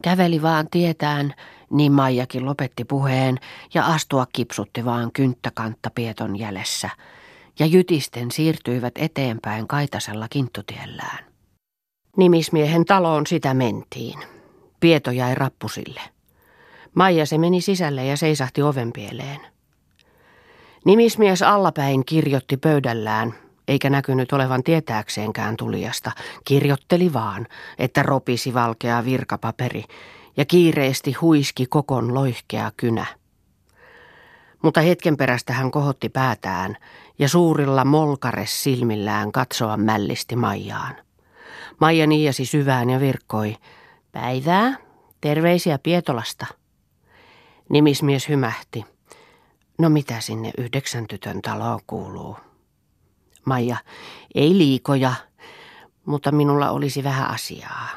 Käveli 0.03 0.43
vaan 0.43 0.67
tietään, 0.71 1.35
niin 1.71 1.93
Maijakin 1.93 2.47
lopetti 2.47 2.85
puheen 2.85 3.39
ja 3.75 3.87
astua 3.87 4.27
kipsutti 4.33 4.85
vaan 4.85 5.13
kynttäkantta 5.13 5.91
Pieton 5.95 6.39
jäljessä. 6.39 6.91
Ja 7.59 7.67
jytisten 7.67 8.31
siirtyivät 8.31 8.95
eteenpäin 8.97 9.69
kaitasella 9.69 10.29
kinttutiellään. 10.29 11.25
Nimismiehen 12.17 12.85
taloon 12.85 13.27
sitä 13.27 13.55
mentiin. 13.55 14.19
Pieto 14.81 15.11
jäi 15.11 15.35
rappusille. 15.35 16.01
Maija 16.95 17.27
se 17.27 17.39
meni 17.39 17.61
sisälle 17.61 18.07
ja 18.07 18.17
seisahti 18.17 18.63
ovenpieleen. 18.63 19.41
Nimismies 20.85 21.43
allapäin 21.43 22.05
kirjoitti 22.07 22.57
pöydällään, 22.57 23.35
eikä 23.69 23.91
näkynyt 23.91 24.33
olevan 24.33 24.63
tietääkseenkään 24.63 25.57
tulijasta. 25.57 26.11
Kirjoitteli 26.45 27.13
vaan, 27.13 27.47
että 27.79 28.03
ropisi 28.03 28.55
valkea 28.55 29.05
virkapaperi 29.05 29.85
ja 30.37 30.45
kiireesti 30.45 31.13
huiski 31.13 31.67
kokon 31.67 32.15
loihkea 32.15 32.71
kynä. 32.77 33.07
Mutta 34.63 34.81
hetken 34.81 35.17
perästä 35.17 35.53
hän 35.53 35.71
kohotti 35.71 36.09
päätään 36.09 36.77
ja 37.19 37.29
suurilla 37.29 37.85
molkares 37.85 38.63
silmillään 38.63 39.33
katsoa 39.33 39.77
mällisti 39.77 40.37
Maijaan. 40.37 40.97
Maija 41.81 42.07
niiasi 42.07 42.47
syvään 42.47 42.91
ja 42.91 43.01
virkkoi. 43.01 43.57
Päivää, 44.13 44.77
terveisiä 45.21 45.79
Pietolasta. 45.79 46.62
Nimismies 47.73 48.29
hymähti. 48.29 48.85
No 49.79 49.89
mitä 49.89 50.21
sinne 50.21 50.51
yhdeksän 50.59 51.07
tytön 51.07 51.43
taloon 51.43 51.81
kuuluu? 51.87 52.37
Maija, 53.45 53.77
ei 54.35 54.59
liikoja, 54.59 55.15
mutta 56.07 56.33
minulla 56.33 56.71
olisi 56.71 57.05
vähän 57.05 57.31
asiaa. 57.31 57.89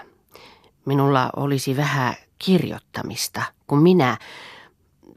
Minulla 0.85 1.29
olisi 1.35 1.77
vähän 1.77 2.15
kirjoittamista, 2.39 3.41
kun 3.67 3.81
minä, 3.81 4.17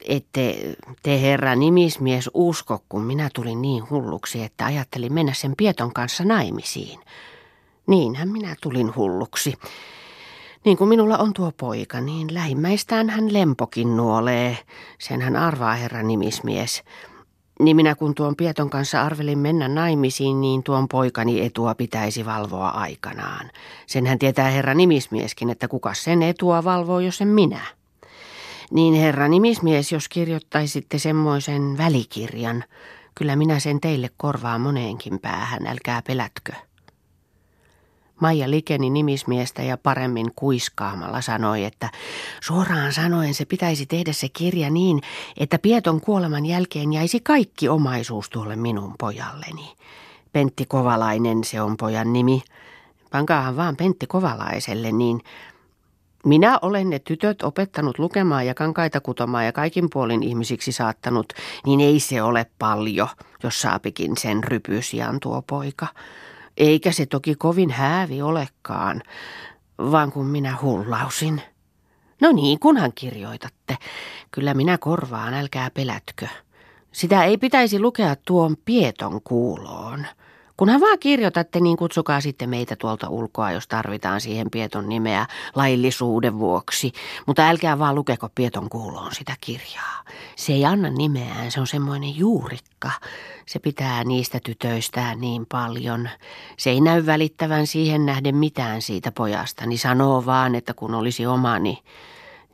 ette 0.04 0.76
te 1.02 1.20
herra 1.20 1.54
nimismies 1.54 2.30
usko, 2.34 2.84
kun 2.88 3.02
minä 3.02 3.30
tulin 3.34 3.62
niin 3.62 3.90
hulluksi, 3.90 4.42
että 4.42 4.64
ajattelin 4.64 5.12
mennä 5.12 5.32
sen 5.34 5.54
Pieton 5.56 5.92
kanssa 5.92 6.24
naimisiin. 6.24 7.00
Niinhän 7.86 8.28
minä 8.28 8.56
tulin 8.62 8.96
hulluksi. 8.96 9.54
Niin 10.64 10.76
kuin 10.76 10.88
minulla 10.88 11.18
on 11.18 11.32
tuo 11.32 11.52
poika, 11.56 12.00
niin 12.00 12.34
lähimmäistään 12.34 13.08
hän 13.08 13.32
lempokin 13.32 13.96
nuolee. 13.96 14.58
Sen 14.98 15.20
hän 15.20 15.36
arvaa 15.36 15.74
herra 15.74 16.02
nimismies. 16.02 16.82
Niin 17.60 17.76
minä 17.76 17.94
kun 17.94 18.14
tuon 18.14 18.36
Pieton 18.36 18.70
kanssa 18.70 19.02
arvelin 19.02 19.38
mennä 19.38 19.68
naimisiin, 19.68 20.40
niin 20.40 20.62
tuon 20.62 20.88
poikani 20.88 21.44
etua 21.44 21.74
pitäisi 21.74 22.24
valvoa 22.24 22.68
aikanaan. 22.68 23.50
Senhän 23.86 24.18
tietää 24.18 24.50
herra 24.50 24.74
nimismieskin, 24.74 25.50
että 25.50 25.68
kuka 25.68 25.94
sen 25.94 26.22
etua 26.22 26.64
valvoo, 26.64 27.00
jos 27.00 27.20
en 27.20 27.28
minä. 27.28 27.60
Niin 28.70 28.94
herra 28.94 29.28
nimismies, 29.28 29.92
jos 29.92 30.08
kirjoittaisitte 30.08 30.98
semmoisen 30.98 31.78
välikirjan, 31.78 32.64
Kyllä 33.18 33.36
minä 33.36 33.58
sen 33.58 33.80
teille 33.80 34.10
korvaan 34.16 34.60
moneenkin 34.60 35.18
päähän, 35.18 35.66
älkää 35.66 36.02
pelätkö. 36.06 36.52
Maija 38.20 38.50
likeni 38.50 38.90
nimismiestä 38.90 39.62
ja 39.62 39.76
paremmin 39.76 40.30
kuiskaamalla 40.36 41.20
sanoi, 41.20 41.64
että 41.64 41.90
suoraan 42.40 42.92
sanoen 42.92 43.34
se 43.34 43.44
pitäisi 43.44 43.86
tehdä 43.86 44.12
se 44.12 44.28
kirja 44.28 44.70
niin, 44.70 45.00
että 45.36 45.58
Pieton 45.58 46.00
kuoleman 46.00 46.46
jälkeen 46.46 46.92
jäisi 46.92 47.20
kaikki 47.20 47.68
omaisuus 47.68 48.30
tuolle 48.30 48.56
minun 48.56 48.94
pojalleni. 48.98 49.74
Pentti 50.32 50.66
Kovalainen 50.66 51.44
se 51.44 51.60
on 51.62 51.76
pojan 51.76 52.12
nimi. 52.12 52.42
Pankaahan 53.10 53.56
vaan 53.56 53.76
Pentti 53.76 54.06
Kovalaiselle, 54.06 54.92
niin 54.92 55.20
minä 56.24 56.58
olen 56.62 56.90
ne 56.90 56.98
tytöt 56.98 57.42
opettanut 57.42 57.98
lukemaan 57.98 58.46
ja 58.46 58.54
kankaita 58.54 59.00
kutomaan 59.00 59.46
ja 59.46 59.52
kaikin 59.52 59.90
puolin 59.92 60.22
ihmisiksi 60.22 60.72
saattanut, 60.72 61.32
niin 61.66 61.80
ei 61.80 62.00
se 62.00 62.22
ole 62.22 62.46
paljon, 62.58 63.08
jos 63.42 63.60
saapikin 63.60 64.16
sen 64.16 64.44
rypysian 64.44 65.20
tuo 65.20 65.42
poika. 65.42 65.86
Eikä 66.58 66.92
se 66.92 67.06
toki 67.06 67.34
kovin 67.34 67.70
häävi 67.70 68.22
olekaan, 68.22 69.02
vaan 69.78 70.12
kun 70.12 70.26
minä 70.26 70.56
hullausin. 70.62 71.42
No 72.20 72.32
niin, 72.32 72.58
kunhan 72.58 72.92
kirjoitatte. 72.94 73.76
Kyllä 74.30 74.54
minä 74.54 74.78
korvaan, 74.78 75.34
älkää 75.34 75.70
pelätkö. 75.70 76.26
Sitä 76.92 77.24
ei 77.24 77.38
pitäisi 77.38 77.80
lukea 77.80 78.16
tuon 78.26 78.56
pieton 78.64 79.20
kuuloon. 79.22 80.06
Kunhan 80.58 80.80
vaan 80.80 80.98
kirjoitatte, 80.98 81.60
niin 81.60 81.76
kutsukaa 81.76 82.20
sitten 82.20 82.50
meitä 82.50 82.76
tuolta 82.76 83.08
ulkoa, 83.08 83.52
jos 83.52 83.68
tarvitaan 83.68 84.20
siihen 84.20 84.50
Pieton 84.50 84.88
nimeä 84.88 85.26
laillisuuden 85.54 86.38
vuoksi. 86.38 86.92
Mutta 87.26 87.48
älkää 87.48 87.78
vaan 87.78 87.94
lukeko 87.94 88.28
Pieton 88.34 88.68
kuuloon 88.68 89.14
sitä 89.14 89.36
kirjaa. 89.40 90.04
Se 90.36 90.52
ei 90.52 90.64
anna 90.64 90.90
nimeään, 90.90 91.50
se 91.50 91.60
on 91.60 91.66
semmoinen 91.66 92.16
juurikka. 92.16 92.90
Se 93.46 93.58
pitää 93.58 94.04
niistä 94.04 94.40
tytöistään 94.44 95.20
niin 95.20 95.46
paljon. 95.46 96.08
Se 96.56 96.70
ei 96.70 96.80
näy 96.80 97.06
välittävän 97.06 97.66
siihen 97.66 98.06
nähden 98.06 98.36
mitään 98.36 98.82
siitä 98.82 99.12
pojasta, 99.12 99.66
niin 99.66 99.78
sanoo 99.78 100.26
vaan, 100.26 100.54
että 100.54 100.74
kun 100.74 100.94
olisi 100.94 101.26
omani. 101.26 101.78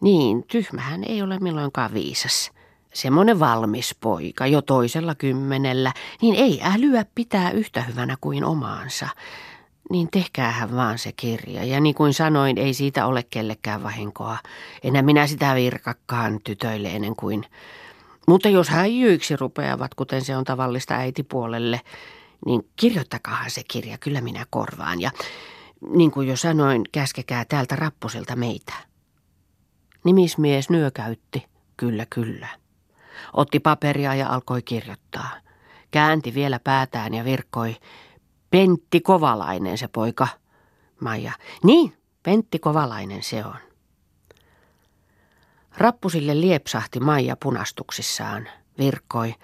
Niin, 0.00 0.42
tyhmähän 0.42 1.04
ei 1.04 1.22
ole 1.22 1.38
milloinkaan 1.38 1.94
viisas 1.94 2.53
semmoinen 2.94 3.40
valmis 3.40 3.96
poika 4.00 4.46
jo 4.46 4.62
toisella 4.62 5.14
kymmenellä, 5.14 5.92
niin 6.22 6.34
ei 6.34 6.60
älyä 6.62 7.04
pitää 7.14 7.50
yhtä 7.50 7.82
hyvänä 7.82 8.16
kuin 8.20 8.44
omaansa. 8.44 9.08
Niin 9.90 10.08
tehkäähän 10.10 10.76
vaan 10.76 10.98
se 10.98 11.12
kirja. 11.12 11.64
Ja 11.64 11.80
niin 11.80 11.94
kuin 11.94 12.14
sanoin, 12.14 12.58
ei 12.58 12.74
siitä 12.74 13.06
ole 13.06 13.22
kellekään 13.22 13.82
vahinkoa. 13.82 14.38
Enää 14.82 15.02
minä 15.02 15.26
sitä 15.26 15.54
virkakkaan 15.54 16.40
tytöille 16.44 16.88
ennen 16.88 17.16
kuin. 17.16 17.44
Mutta 18.28 18.48
jos 18.48 18.68
häijyiksi 18.68 19.36
rupeavat, 19.36 19.94
kuten 19.94 20.24
se 20.24 20.36
on 20.36 20.44
tavallista 20.44 20.94
äitipuolelle, 20.94 21.80
niin 22.46 22.68
kirjoittakahan 22.76 23.50
se 23.50 23.62
kirja, 23.68 23.98
kyllä 23.98 24.20
minä 24.20 24.46
korvaan. 24.50 25.00
Ja 25.00 25.10
niin 25.90 26.10
kuin 26.10 26.28
jo 26.28 26.36
sanoin, 26.36 26.82
käskekää 26.92 27.44
täältä 27.44 27.76
rappusilta 27.76 28.36
meitä. 28.36 28.72
Nimismies 30.04 30.70
nyökäytti, 30.70 31.46
kyllä 31.76 32.06
kyllä. 32.10 32.48
Otti 33.32 33.60
paperia 33.60 34.14
ja 34.14 34.28
alkoi 34.28 34.62
kirjoittaa. 34.62 35.30
Käänti 35.90 36.34
vielä 36.34 36.60
päätään 36.64 37.14
ja 37.14 37.24
virkkoi. 37.24 37.76
Pentti 38.50 39.00
Kovalainen 39.00 39.78
se 39.78 39.88
poika. 39.88 40.28
Maija. 41.00 41.32
Niin, 41.62 41.96
Pentti 42.22 42.58
Kovalainen 42.58 43.22
se 43.22 43.44
on. 43.44 43.56
Rappusille 45.76 46.40
liepsahti 46.40 47.00
Maija 47.00 47.36
punastuksissaan. 47.42 48.48
Virkkoi. 48.78 49.34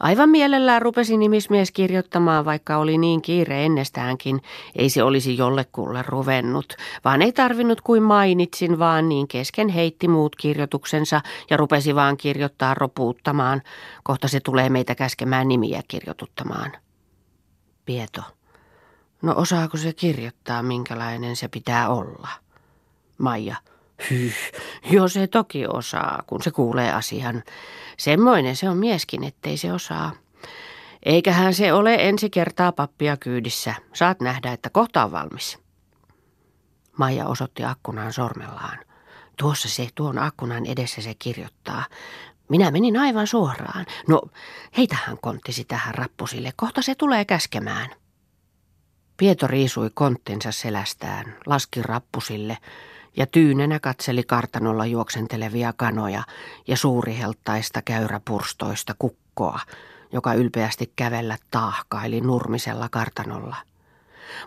Aivan 0.00 0.28
mielellään 0.28 0.82
rupesi 0.82 1.16
nimismies 1.16 1.70
kirjoittamaan, 1.70 2.44
vaikka 2.44 2.76
oli 2.76 2.98
niin 2.98 3.22
kiire 3.22 3.66
ennestäänkin. 3.66 4.40
Ei 4.74 4.90
se 4.90 5.02
olisi 5.02 5.36
jollekulle 5.36 6.04
ruvennut, 6.08 6.76
vaan 7.04 7.22
ei 7.22 7.32
tarvinnut 7.32 7.80
kuin 7.80 8.02
mainitsin, 8.02 8.78
vaan 8.78 9.08
niin 9.08 9.28
kesken 9.28 9.68
heitti 9.68 10.08
muut 10.08 10.36
kirjoituksensa 10.36 11.20
ja 11.50 11.56
rupesi 11.56 11.94
vaan 11.94 12.16
kirjoittaa 12.16 12.74
ropuuttamaan. 12.74 13.62
Kohta 14.02 14.28
se 14.28 14.40
tulee 14.40 14.68
meitä 14.68 14.94
käskemään 14.94 15.48
nimiä 15.48 15.82
kirjoituttamaan. 15.88 16.72
Pieto. 17.84 18.22
No 19.22 19.34
osaako 19.36 19.76
se 19.76 19.92
kirjoittaa, 19.92 20.62
minkälainen 20.62 21.36
se 21.36 21.48
pitää 21.48 21.88
olla? 21.88 22.28
Maija. 23.18 23.56
Hyh, 24.10 24.34
jo 24.90 25.08
se 25.08 25.26
toki 25.26 25.66
osaa, 25.66 26.22
kun 26.26 26.42
se 26.42 26.50
kuulee 26.50 26.92
asian. 26.92 27.42
Semmoinen 27.96 28.56
se 28.56 28.68
on 28.68 28.76
mieskin, 28.76 29.24
ettei 29.24 29.56
se 29.56 29.72
osaa. 29.72 30.12
Eiköhän 31.02 31.54
se 31.54 31.72
ole 31.72 31.94
ensi 31.94 32.30
kertaa 32.30 32.72
pappia 32.72 33.16
kyydissä. 33.16 33.74
Saat 33.92 34.20
nähdä, 34.20 34.52
että 34.52 34.70
kohta 34.70 35.04
on 35.04 35.12
valmis. 35.12 35.58
Maija 36.98 37.26
osoitti 37.26 37.64
akkunaan 37.64 38.12
sormellaan. 38.12 38.78
Tuossa 39.36 39.68
se, 39.68 39.88
tuon 39.94 40.18
akkunan 40.18 40.66
edessä 40.66 41.02
se 41.02 41.14
kirjoittaa. 41.18 41.84
Minä 42.48 42.70
menin 42.70 42.96
aivan 42.96 43.26
suoraan. 43.26 43.86
No, 44.08 44.22
heitähän 44.76 45.18
konttisi 45.22 45.64
tähän 45.64 45.94
rappusille. 45.94 46.52
Kohta 46.56 46.82
se 46.82 46.94
tulee 46.94 47.24
käskemään. 47.24 47.90
Pieto 49.16 49.46
riisui 49.46 49.90
konttinsa 49.94 50.52
selästään, 50.52 51.36
laski 51.46 51.82
rappusille 51.82 52.58
ja 53.18 53.26
tyynenä 53.26 53.80
katseli 53.80 54.22
kartanolla 54.22 54.86
juoksentelevia 54.86 55.72
kanoja 55.76 56.22
ja 56.68 56.76
suuriheltaista 56.76 57.82
käyräpurstoista 57.82 58.94
kukkoa, 58.98 59.60
joka 60.12 60.34
ylpeästi 60.34 60.92
kävellä 60.96 61.36
taahkaili 61.50 62.20
nurmisella 62.20 62.88
kartanolla. 62.88 63.56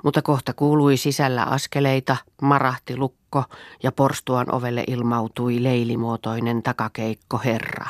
Mutta 0.04 0.22
kohta 0.22 0.54
kuului 0.54 0.98
sisällä 0.98 1.44
askeleita, 1.44 2.18
marahti 2.42 2.98
lukko 2.98 3.44
ja 3.84 3.92
porstuan 3.92 4.56
ovelle 4.56 4.84
ilmautui 4.88 5.64
leilimuotoinen 5.64 6.64
takakeikko 6.64 7.42
herra, 7.46 7.86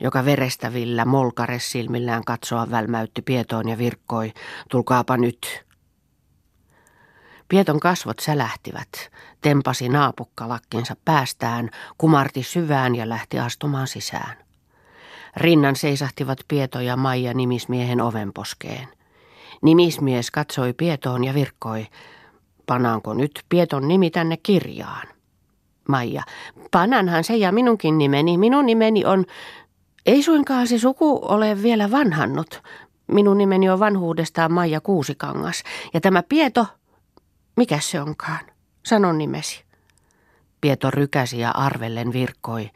joka 0.00 0.24
verestävillä 0.24 1.04
molkaressilmillään 1.04 2.24
katsoa 2.24 2.70
välmäytti 2.70 3.22
pietoon 3.22 3.68
ja 3.68 3.78
virkkoi, 3.78 4.32
tulkaapa 4.70 5.16
nyt, 5.16 5.64
Pieton 7.54 7.80
kasvot 7.80 8.18
sälähtivät, 8.18 8.88
tempasi 9.40 9.88
naapukkalakkinsa 9.88 10.96
päästään, 11.04 11.70
kumarti 11.98 12.42
syvään 12.42 12.94
ja 12.94 13.08
lähti 13.08 13.38
astumaan 13.38 13.86
sisään. 13.86 14.36
Rinnan 15.36 15.76
seisahtivat 15.76 16.38
Pieto 16.48 16.80
ja 16.80 16.96
Maija 16.96 17.34
nimismiehen 17.34 18.00
ovenposkeen. 18.00 18.88
Nimismies 19.62 20.30
katsoi 20.30 20.72
Pietoon 20.72 21.24
ja 21.24 21.34
virkkoi, 21.34 21.86
panaanko 22.66 23.14
nyt 23.14 23.44
Pieton 23.48 23.88
nimi 23.88 24.10
tänne 24.10 24.36
kirjaan? 24.36 25.06
Maija, 25.88 26.22
pananhan 26.70 27.24
se 27.24 27.36
ja 27.36 27.52
minunkin 27.52 27.98
nimeni. 27.98 28.38
Minun 28.38 28.66
nimeni 28.66 29.04
on, 29.04 29.24
ei 30.06 30.22
suinkaan 30.22 30.66
se 30.66 30.78
suku 30.78 31.20
ole 31.22 31.62
vielä 31.62 31.90
vanhannut. 31.90 32.62
Minun 33.06 33.38
nimeni 33.38 33.70
on 33.70 33.80
vanhuudestaan 33.80 34.52
Maija 34.52 34.80
Kuusikangas 34.80 35.62
ja 35.94 36.00
tämä 36.00 36.22
Pieto 36.22 36.66
mikä 37.56 37.78
se 37.80 38.00
onkaan? 38.00 38.40
Sano 38.86 39.12
nimesi. 39.12 39.64
Pieto 40.60 40.90
rykäsi 40.90 41.38
ja 41.38 41.50
arvellen 41.50 42.12
virkkoi. 42.12 42.70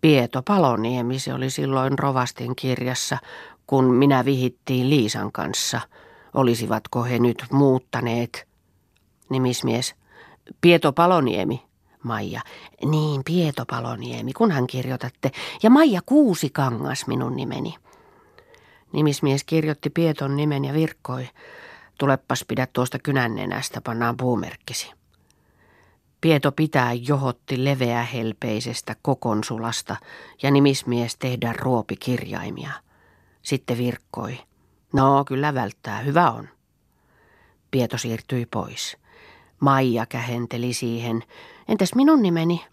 Pieto 0.00 0.42
Paloniemi, 0.42 1.18
se 1.18 1.34
oli 1.34 1.50
silloin 1.50 1.98
Rovastin 1.98 2.56
kirjassa, 2.56 3.18
kun 3.66 3.94
minä 3.94 4.24
vihittiin 4.24 4.90
Liisan 4.90 5.32
kanssa. 5.32 5.80
Olisivatko 6.34 7.04
he 7.04 7.18
nyt 7.18 7.44
muuttaneet? 7.50 8.48
Nimismies. 9.30 9.94
Pieto 10.60 10.92
Paloniemi. 10.92 11.62
Maija. 12.02 12.40
Niin, 12.84 13.24
Pieto 13.24 13.64
Paloniemi, 13.70 14.32
kunhan 14.32 14.66
kirjoitatte. 14.66 15.30
Ja 15.62 15.70
Maija 15.70 16.00
Kuusikangas 16.06 17.06
minun 17.06 17.36
nimeni. 17.36 17.74
Nimismies 18.92 19.44
kirjoitti 19.44 19.90
Pieton 19.90 20.36
nimen 20.36 20.64
ja 20.64 20.72
virkkoi. 20.72 21.28
Tulepas 21.98 22.44
pidä 22.48 22.66
tuosta 22.72 22.98
kynännenästä, 22.98 23.80
pannaan 23.80 24.16
puumerkkisi. 24.16 24.92
Pieto 26.20 26.52
pitää 26.52 26.92
johotti 26.92 27.64
leveähelpeisestä 27.64 28.96
kokonsulasta 29.02 29.96
ja 30.42 30.50
nimismies 30.50 31.16
tehdä 31.16 31.54
ruopikirjaimia. 31.58 32.70
Sitten 33.42 33.78
virkkoi. 33.78 34.38
No, 34.92 35.24
kyllä 35.24 35.54
välttää, 35.54 35.98
hyvä 35.98 36.30
on. 36.30 36.48
Pieto 37.70 37.98
siirtyi 37.98 38.46
pois. 38.46 38.96
Maija 39.60 40.06
kähenteli 40.06 40.74
siihen. 40.74 41.22
Entäs 41.68 41.94
minun 41.94 42.22
nimeni? 42.22 42.64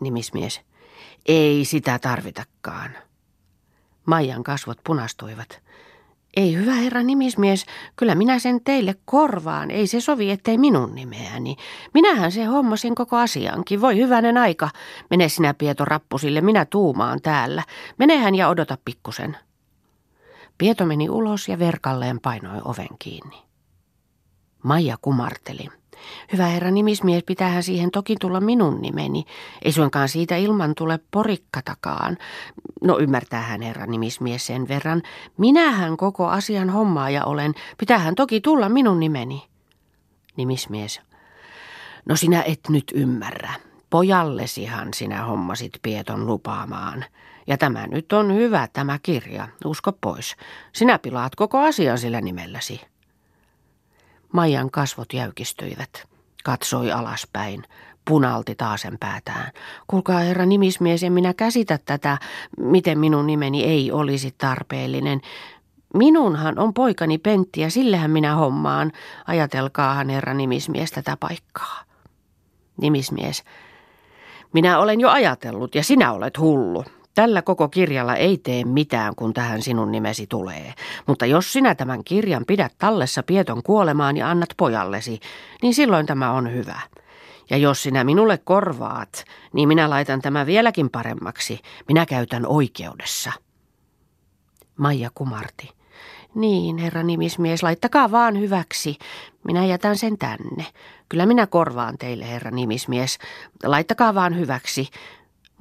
Nimismies. 0.00 0.60
Ei 1.26 1.64
sitä 1.64 1.98
tarvitakaan. 1.98 2.90
Maijan 4.06 4.44
kasvot 4.44 4.78
punastuivat. 4.84 5.62
Ei 6.36 6.56
hyvä 6.56 6.72
herra 6.72 7.02
nimismies, 7.02 7.66
kyllä 7.96 8.14
minä 8.14 8.38
sen 8.38 8.60
teille 8.64 8.94
korvaan. 9.04 9.70
Ei 9.70 9.86
se 9.86 10.00
sovi, 10.00 10.30
ettei 10.30 10.58
minun 10.58 10.94
nimeäni. 10.94 11.56
Minähän 11.94 12.32
se 12.32 12.44
hommasin 12.44 12.94
koko 12.94 13.16
asiankin. 13.16 13.80
Voi 13.80 13.96
hyvänen 13.96 14.36
aika. 14.36 14.70
Mene 15.10 15.28
sinä 15.28 15.54
Pieto 15.54 15.84
rappusille, 15.84 16.40
minä 16.40 16.64
tuumaan 16.64 17.22
täällä. 17.22 17.62
Menehän 17.98 18.34
ja 18.34 18.48
odota 18.48 18.78
pikkusen. 18.84 19.36
Pieto 20.58 20.86
meni 20.86 21.10
ulos 21.10 21.48
ja 21.48 21.58
verkalleen 21.58 22.20
painoi 22.20 22.60
oven 22.64 22.98
kiinni. 22.98 23.42
Maija 24.62 24.96
kumarteli. 25.02 25.81
Hyvä 26.32 26.46
herra 26.46 26.70
nimismies, 26.70 27.22
pitäähän 27.26 27.62
siihen 27.62 27.90
toki 27.90 28.16
tulla 28.20 28.40
minun 28.40 28.82
nimeni. 28.82 29.24
Ei 29.62 29.72
suinkaan 29.72 30.08
siitä 30.08 30.36
ilman 30.36 30.74
tule 30.74 30.98
porikkatakaan. 31.10 32.16
No 32.82 32.98
ymmärtää 32.98 33.42
hän 33.42 33.62
herra 33.62 33.86
nimismies 33.86 34.46
sen 34.46 34.68
verran. 34.68 35.02
Minähän 35.38 35.96
koko 35.96 36.26
asian 36.26 36.70
hommaaja 36.70 37.24
olen. 37.24 37.54
Pitäähän 37.78 38.14
toki 38.14 38.40
tulla 38.40 38.68
minun 38.68 39.00
nimeni. 39.00 39.42
Nimismies. 40.36 41.00
No 42.06 42.16
sinä 42.16 42.42
et 42.42 42.60
nyt 42.68 42.84
ymmärrä. 42.94 43.52
Pojallesihan 43.90 44.88
sinä 44.94 45.24
hommasit 45.24 45.72
Pieton 45.82 46.26
lupaamaan. 46.26 47.04
Ja 47.46 47.58
tämä 47.58 47.86
nyt 47.86 48.12
on 48.12 48.34
hyvä 48.34 48.68
tämä 48.72 48.98
kirja, 49.02 49.48
usko 49.64 49.92
pois. 50.00 50.36
Sinä 50.72 50.98
pilaat 50.98 51.34
koko 51.34 51.58
asian 51.58 51.98
sillä 51.98 52.20
nimelläsi. 52.20 52.91
Maijan 54.32 54.70
kasvot 54.70 55.12
jäykistyivät. 55.12 56.08
Katsoi 56.44 56.92
alaspäin. 56.92 57.62
Punalti 58.04 58.54
taasen 58.54 58.98
päätään. 59.00 59.52
Kuulkaa 59.86 60.18
herra 60.18 60.46
nimismies, 60.46 61.02
en 61.02 61.12
minä 61.12 61.34
käsitä 61.34 61.78
tätä, 61.84 62.18
miten 62.58 62.98
minun 62.98 63.26
nimeni 63.26 63.64
ei 63.64 63.92
olisi 63.92 64.34
tarpeellinen. 64.38 65.20
Minunhan 65.94 66.58
on 66.58 66.74
poikani 66.74 67.18
Pentti 67.18 67.60
ja 67.60 67.70
sillehän 67.70 68.10
minä 68.10 68.34
hommaan. 68.34 68.92
Ajatelkaahan 69.26 70.08
herra 70.08 70.34
nimismies 70.34 70.90
tätä 70.90 71.16
paikkaa. 71.20 71.80
Nimismies. 72.80 73.44
Minä 74.52 74.78
olen 74.78 75.00
jo 75.00 75.08
ajatellut 75.08 75.74
ja 75.74 75.84
sinä 75.84 76.12
olet 76.12 76.38
hullu. 76.38 76.84
Tällä 77.14 77.42
koko 77.42 77.68
kirjalla 77.68 78.16
ei 78.16 78.38
tee 78.38 78.64
mitään, 78.64 79.14
kun 79.14 79.32
tähän 79.32 79.62
sinun 79.62 79.92
nimesi 79.92 80.26
tulee. 80.26 80.74
Mutta 81.06 81.26
jos 81.26 81.52
sinä 81.52 81.74
tämän 81.74 82.04
kirjan 82.04 82.44
pidät 82.46 82.72
tallessa 82.78 83.22
Pieton 83.22 83.62
kuolemaan 83.62 84.16
ja 84.16 84.30
annat 84.30 84.48
pojallesi, 84.56 85.20
niin 85.62 85.74
silloin 85.74 86.06
tämä 86.06 86.32
on 86.32 86.52
hyvä. 86.52 86.80
Ja 87.50 87.56
jos 87.56 87.82
sinä 87.82 88.04
minulle 88.04 88.38
korvaat, 88.38 89.24
niin 89.52 89.68
minä 89.68 89.90
laitan 89.90 90.22
tämä 90.22 90.46
vieläkin 90.46 90.90
paremmaksi. 90.90 91.60
Minä 91.88 92.06
käytän 92.06 92.46
oikeudessa. 92.46 93.32
Maija 94.76 95.10
kumarti. 95.14 95.70
Niin, 96.34 96.78
herra 96.78 97.02
nimismies, 97.02 97.62
laittakaa 97.62 98.10
vaan 98.10 98.40
hyväksi. 98.40 98.98
Minä 99.44 99.64
jätän 99.64 99.96
sen 99.96 100.18
tänne. 100.18 100.66
Kyllä 101.08 101.26
minä 101.26 101.46
korvaan 101.46 101.98
teille, 101.98 102.28
herra 102.28 102.50
nimismies. 102.50 103.18
Laittakaa 103.64 104.14
vaan 104.14 104.38
hyväksi. 104.38 104.88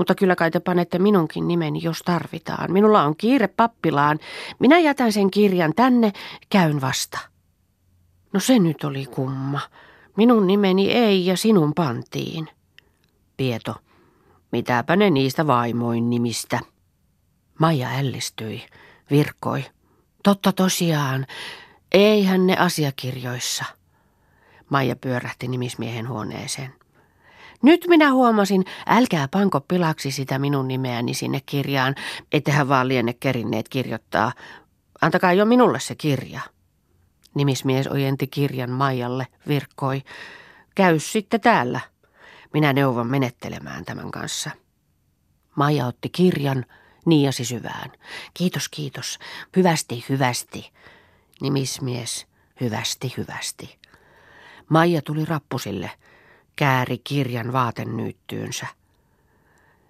Mutta 0.02 0.16
kyllä 0.16 0.36
kai 0.36 0.52
te 0.52 0.60
panette 0.60 1.00
minunkin 1.00 1.48
nimeni, 1.48 1.80
jos 1.84 2.00
tarvitaan. 2.00 2.72
Minulla 2.72 3.04
on 3.04 3.16
kiire 3.16 3.48
pappilaan. 3.48 4.20
Minä 4.60 4.80
jätän 4.80 5.14
sen 5.14 5.32
kirjan 5.32 5.74
tänne, 5.76 6.14
käyn 6.50 6.82
vasta. 6.82 7.20
No 8.34 8.40
se 8.40 8.60
nyt 8.60 8.84
oli 8.84 9.06
kumma. 9.06 9.60
Minun 10.18 10.48
nimeni 10.48 10.92
ei 10.92 11.26
ja 11.26 11.38
sinun 11.38 11.74
pantiin. 11.74 12.48
Pieto. 13.38 13.76
Mitäpä 14.52 14.96
ne 14.96 15.10
niistä 15.10 15.48
vaimoin 15.48 16.10
nimistä? 16.10 16.60
Maija 17.60 17.90
ällistyi, 17.90 18.66
virkkoi. 19.12 19.66
Totta 20.24 20.52
tosiaan, 20.52 21.26
eihän 21.92 22.48
ne 22.48 22.58
asiakirjoissa. 22.58 23.66
Maija 24.70 24.96
pyörähti 24.96 25.48
nimismiehen 25.48 26.10
huoneeseen. 26.10 26.74
Nyt 27.62 27.86
minä 27.88 28.12
huomasin, 28.12 28.66
älkää 28.88 29.28
panko 29.28 29.62
pilaksi 29.62 30.12
sitä 30.12 30.40
minun 30.40 30.68
nimeäni 30.68 31.14
sinne 31.14 31.42
kirjaan, 31.46 31.96
ettehän 32.32 32.68
vaan 32.68 32.88
liene 32.88 33.14
kerinneet 33.14 33.70
kirjoittaa. 33.70 34.34
Antakaa 35.02 35.34
jo 35.34 35.46
minulle 35.46 35.80
se 35.80 35.96
kirja. 35.96 36.42
Nimismies 37.36 37.88
ojenti 37.88 38.28
kirjan 38.28 38.70
Maijalle, 38.70 39.28
virkkoi. 39.48 40.02
Käy 40.76 41.00
sitten 41.00 41.42
täällä. 41.42 41.80
Minä 42.54 42.74
neuvon 42.74 43.08
menettelemään 43.08 43.86
tämän 43.86 44.12
kanssa. 44.12 44.52
Maija 45.56 45.86
otti 45.86 46.10
kirjan, 46.10 46.66
niiasi 47.06 47.46
syvään. 47.46 47.92
Kiitos, 48.34 48.70
kiitos. 48.70 49.20
Hyvästi, 49.56 50.06
hyvästi. 50.10 50.72
Nimismies, 51.42 52.28
hyvästi, 52.62 53.14
hyvästi. 53.18 53.80
Maija 54.70 55.02
tuli 55.02 55.26
rappusille, 55.26 55.92
kääri 56.56 56.98
kirjan 56.98 57.54
vaatennyyttyynsä. 57.54 58.68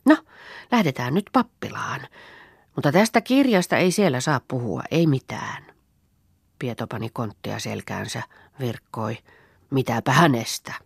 No, 0.06 0.17
lähdetään 0.71 1.13
nyt 1.13 1.30
pappilaan. 1.32 2.02
Mutta 2.76 2.91
tästä 2.91 3.21
kirjasta 3.21 3.78
ei 3.78 3.91
siellä 3.91 4.21
saa 4.21 4.41
puhua, 4.47 4.84
ei 4.91 5.08
mitään. 5.08 5.63
Pieto 6.60 6.88
pani 6.88 7.10
konttia 7.10 7.60
selkäänsä, 7.60 8.24
virkkoi. 8.60 9.17
Mitäpä 9.69 10.12
hänestä? 10.12 10.74